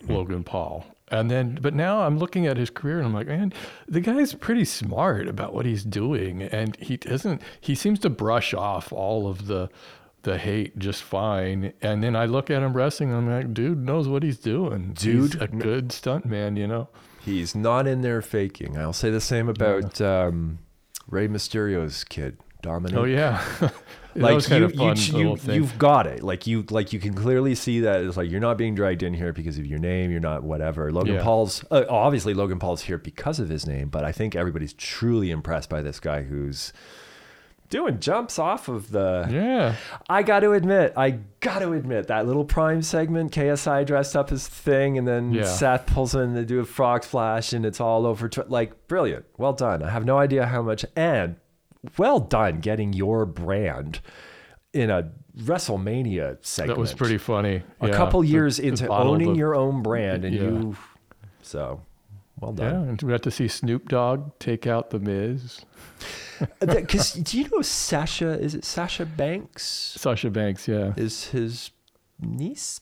[0.06, 0.14] hmm.
[0.14, 0.86] Logan Paul.
[1.12, 3.52] And then, but now I'm looking at his career and I'm like, man,
[3.88, 6.44] the guy's pretty smart about what he's doing.
[6.44, 9.70] And he doesn't, he seems to brush off all of the,
[10.24, 11.74] the hate just fine.
[11.82, 13.14] And then I look at him wrestling.
[13.14, 14.96] I'm like, dude knows what he's doing.
[14.98, 16.90] He's Dude a good stunt man, you know?
[17.22, 18.78] He's not in there faking.
[18.78, 20.60] I'll say the same about um,
[21.08, 22.98] Rey Mysterio's kid, Dominic.
[22.98, 23.44] Oh yeah.
[24.16, 26.24] like you, you, you, you've got it.
[26.24, 29.14] Like you, like you can clearly see that it's like you're not being dragged in
[29.14, 30.12] here because of your name.
[30.12, 30.92] You're not whatever.
[30.92, 31.24] Logan Yeah.
[31.24, 35.30] Paul's uh, obviously Logan Paul's here because of his name, but I think everybody's truly
[35.30, 36.74] impressed by this guy who's
[37.70, 39.28] doing jumps off of the.
[39.30, 39.76] yeah.
[40.10, 44.32] I got to admit, I got to admit that little Prime segment, KSI dressed up
[44.32, 45.44] as Thing, and then Yeah.
[45.44, 48.28] Seth pulls in to do a frog splash, and it's all over.
[48.28, 49.26] Tw- like, brilliant.
[49.38, 49.84] Well done.
[49.84, 51.36] I have no idea how much, and
[51.98, 54.02] well done getting your brand
[54.74, 56.76] in a WrestleMania segment.
[56.76, 57.64] That was pretty funny.
[57.82, 57.94] A Yeah.
[57.96, 60.42] couple years into owning your own brand, and Yeah.
[60.42, 60.76] you.
[61.42, 61.82] So,
[62.42, 65.62] well Yeah, and we got to see Snoop Dogg take out the Miz.
[66.42, 68.40] Uh, because do you know Sasha?
[68.40, 69.64] Is it Sasha Banks?
[69.98, 70.94] Sasha Banks, yeah.
[70.98, 71.72] Is his
[72.20, 72.82] niece?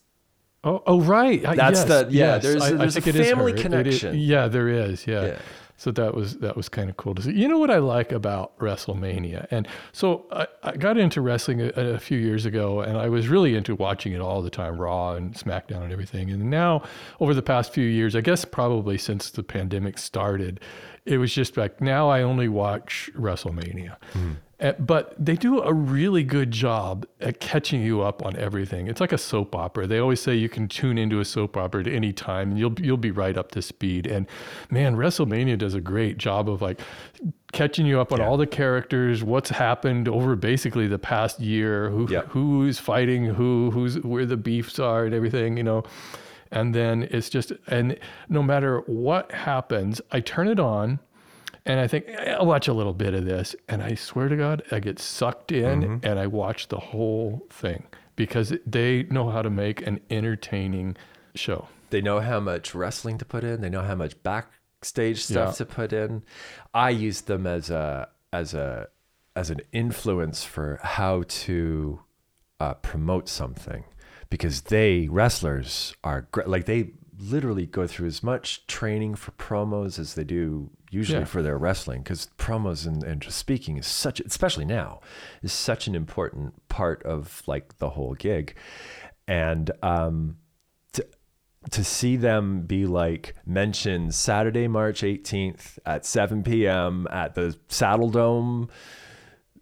[0.63, 1.41] Oh, oh, right.
[1.41, 2.43] That's yes, the- yeah, yes.
[2.43, 3.57] there's- I- I there's a it is family her.
[3.57, 4.15] It is- connection.
[4.17, 5.07] yeah, there is.
[5.07, 5.25] Yeah.
[5.25, 5.39] Yeah.
[5.79, 7.33] So that was that was kind of cool to see.
[7.33, 11.69] You know what I like about WrestleMania, and so I, I got into wrestling a,
[11.69, 15.13] a few years ago, and I was really into watching it all the time, Raw
[15.13, 16.31] and SmackDown and everything.
[16.31, 16.81] And now,
[17.19, 20.59] over the past few years, I guess probably since the pandemic started,
[21.05, 23.97] it was just like now I only watch WrestleMania.
[24.15, 24.19] Uh,
[24.59, 28.87] Eh, but they do a really good job at catching you up on everything.
[28.87, 29.85] It's like a soap opera.
[29.85, 32.73] They always say you can tune into a soap opera at any time and you'll
[32.81, 34.07] you'll be right up to speed.
[34.07, 34.25] And
[34.71, 36.81] man, WrestleMania does a great job of like
[37.51, 42.07] catching you up on all the characters, what's happened over basically the past year, who
[42.09, 42.21] Yeah.
[42.21, 45.83] who's fighting who, who's where the beefs are and everything, you know.
[46.51, 47.95] And then it's just and
[48.27, 50.97] no matter what happens, I turn it on
[51.67, 54.35] and I think "Eh, I'll watch a little bit of this, and I swear to
[54.35, 57.83] God, I get sucked in, and I watch the whole thing
[58.15, 60.97] because they know how to make an entertaining
[61.35, 61.67] show.
[61.91, 63.61] They know how much wrestling to put in.
[63.61, 65.57] They know how much backstage stuff Yeah.
[65.57, 66.23] to put in.
[66.73, 68.87] I use them as a as a
[69.35, 71.99] as an influence for how to
[72.59, 73.83] uh, promote something
[74.31, 76.47] because they wrestlers are great.
[76.47, 81.25] Like they literally go through as much training for promos as they do usually Yeah.
[81.25, 85.01] for their wrestling because promos and, and just speaking is such especially now
[85.43, 88.55] is such an important part of like the whole gig
[89.27, 90.37] and um
[90.93, 91.05] to
[91.71, 97.05] to see them be like mentioned Saturday, March 18th at 7 p.m.
[97.11, 98.69] at the Saddle Dome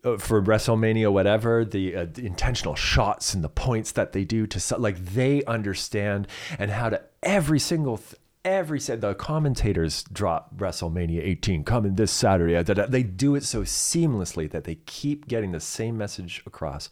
[0.04, 4.46] uh, for WrestleMania, whatever, the, uh, the intentional shots and the points that they do
[4.46, 6.28] to like they understand
[6.60, 7.98] and how to every single.
[7.98, 8.16] Th-
[8.46, 12.62] Every said the commentators drop WrestleMania 18 coming this Saturday.
[12.62, 16.88] da- da- They do it so seamlessly that they keep getting the same message across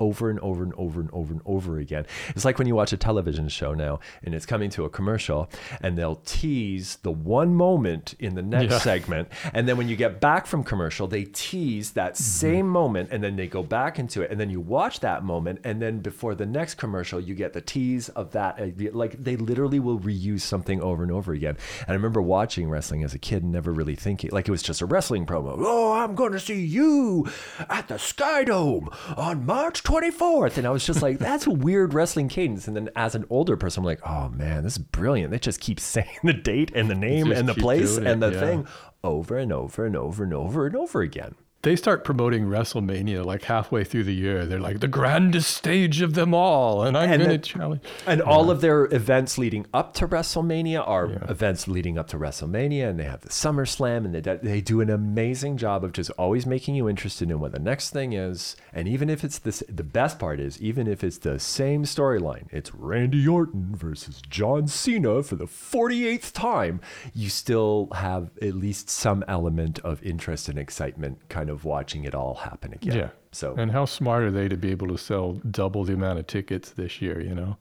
[0.00, 2.06] over and over and over and over and over again.
[2.28, 5.50] It's like when you watch a television show now and it's coming to a commercial
[5.80, 8.78] and they'll tease the one moment in the next Yeah.
[8.78, 9.28] segment.
[9.52, 13.36] And then when you get back from commercial, they tease that same moment and then
[13.36, 14.30] they go back into it.
[14.30, 15.60] And then you watch that moment.
[15.64, 18.60] And then before the next commercial, you get the tease of that.
[18.60, 21.56] uh, Like they literally will reuse something over and over again.
[21.80, 24.62] And I remember watching wrestling as a kid and never really thinking, like it was
[24.62, 25.56] just a wrestling promo.
[25.58, 27.26] Oh, I'm going to see you
[27.68, 30.58] at the Sky Dome on March 24th.
[30.58, 32.68] And I was just like, that's a weird wrestling cadence.
[32.68, 35.30] And then as an older person, I'm like, oh man, this is brilliant.
[35.30, 38.40] They just keep saying the date and the name and the place and the yeah.
[38.40, 38.68] thing
[39.02, 41.34] over and over and over and over and over again.
[41.62, 44.46] They start promoting WrestleMania like halfway through the year.
[44.46, 47.82] They're like the grandest stage of them all, and I'm going to challenge.
[48.06, 51.18] And all of their events leading up to WrestleMania are Yeah.
[51.28, 54.88] events leading up to WrestleMania, and they have the SummerSlam, and they, they do an
[54.88, 58.54] amazing job of just always making you interested in what the next thing is.
[58.72, 62.46] And even if it's this, the best part is, even if it's the same storyline,
[62.52, 66.80] it's Randy Orton versus John Cena for the 48th time,
[67.14, 72.14] you still have at least some element of interest and excitement kind of watching it
[72.14, 72.96] all happen again.
[72.96, 73.08] Yeah.
[73.32, 76.26] So And how smart are they to be able to sell double the amount of
[76.26, 77.20] tickets this year?
[77.20, 77.56] You know,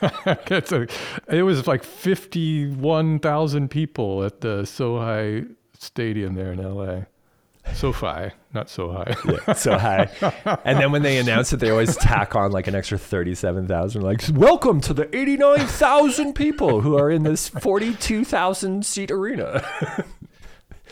[0.02, 0.86] It's a-
[1.28, 5.46] it was like fifty-one thousand people at the SoHi
[5.78, 7.02] Stadium there in LA.
[7.74, 9.14] SoFi, not SoHi.
[9.46, 10.08] Yeah, so high.
[10.64, 14.00] And then when they announce it, they always tack on like an extra 37,000.
[14.00, 19.62] Like, welcome to the 89,000 people who are in this 42,000 seat arena.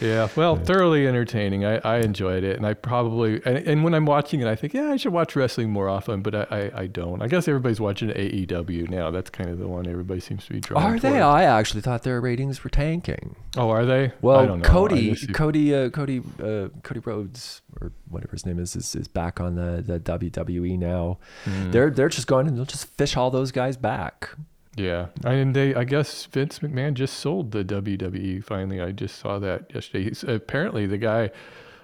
[0.01, 1.64] Yeah, well, thoroughly entertaining.
[1.64, 4.74] I, I enjoyed it, and I probably and, and when I'm watching it, I think,
[4.74, 7.22] yeah, I should watch wrestling more often, but I, I, I don't.
[7.22, 9.11] I guess everybody's watching AEW now.
[9.11, 10.82] That's kind of the one everybody seems to be drawn.
[10.82, 11.09] Are they?
[11.11, 11.22] towards.
[11.22, 13.36] I actually thought their ratings were tanking.
[13.57, 14.07] Oh, are they?
[14.07, 14.68] I Well, don't know.
[14.68, 19.40] Cody, Cody, uh, Cody, uh, Cody Rhodes, or whatever his name is, is, is back
[19.40, 21.18] on the, the WWE now.
[21.44, 21.72] Mm.
[21.72, 24.30] They're they're just going and they'll just fish all those guys back.
[24.76, 28.44] Yeah, and they, I guess Vince McMahon just sold the WWE.
[28.44, 30.04] Finally, I just saw that yesterday.
[30.04, 31.30] He's, apparently, the guy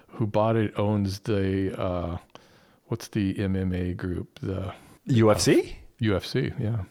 [0.09, 2.17] who bought it owns the uh,
[2.87, 4.73] what's the MMA group, the
[5.07, 5.75] UFC.
[6.01, 6.53] UFC.
[6.59, 6.83] Yeah,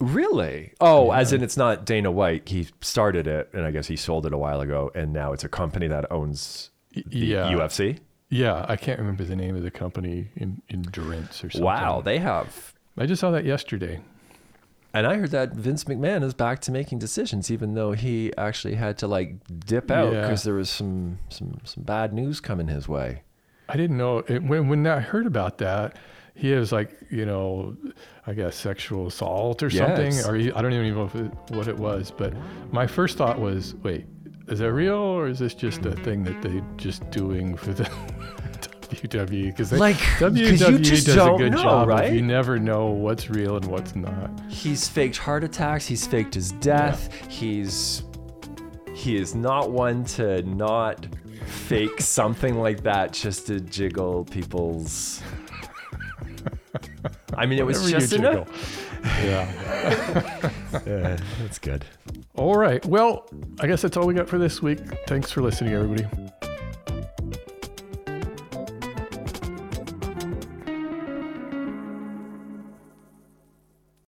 [0.00, 0.72] Really?
[0.80, 1.18] Oh, Yeah.
[1.18, 2.48] as in it's not Dana White.
[2.48, 5.44] He started it, and I guess he sold it a while ago, and now it's
[5.44, 7.98] a company that owns the yeah, UFC.
[8.28, 8.64] yeah.
[8.68, 11.64] I can't remember the name of the company in Endurance or something.
[11.64, 12.74] Wow, they have.
[12.96, 14.00] I just saw that yesterday.
[14.94, 18.76] And I heard that Vince McMahon is back to making decisions, even though he actually
[18.76, 19.34] had to like
[19.66, 20.22] dip out Yeah.
[20.22, 23.22] because there was some some some bad news coming his way.
[23.68, 25.98] I didn't know it, when when I heard about that.
[26.36, 27.76] He was like, you know,
[28.26, 31.68] I guess sexual assault or something, or he, I don't even know if it, what
[31.68, 32.10] it was.
[32.10, 32.34] But
[32.72, 34.06] my first thought was, wait,
[34.48, 37.84] is that real or is this just a thing that they just doing for the
[39.02, 39.46] WWE?
[39.46, 41.88] Because Like, WWE just does don't a good know, job.
[41.88, 42.06] right?
[42.08, 44.30] Of you never know what's real and what's not.
[44.48, 45.86] He's faked heart attacks.
[45.86, 47.12] He's faked his death.
[47.28, 48.02] He's
[48.94, 51.06] he is not one to not
[51.46, 55.20] fake something like that just to jiggle people's.
[57.36, 58.90] I mean, it was Whatever just enough.
[59.22, 60.50] Yeah.
[60.86, 61.84] Yeah, that's good.
[62.34, 62.84] all right.
[62.86, 63.28] Well,
[63.60, 64.80] I guess that's all we got for this week.
[65.06, 66.04] Thanks for listening, everybody.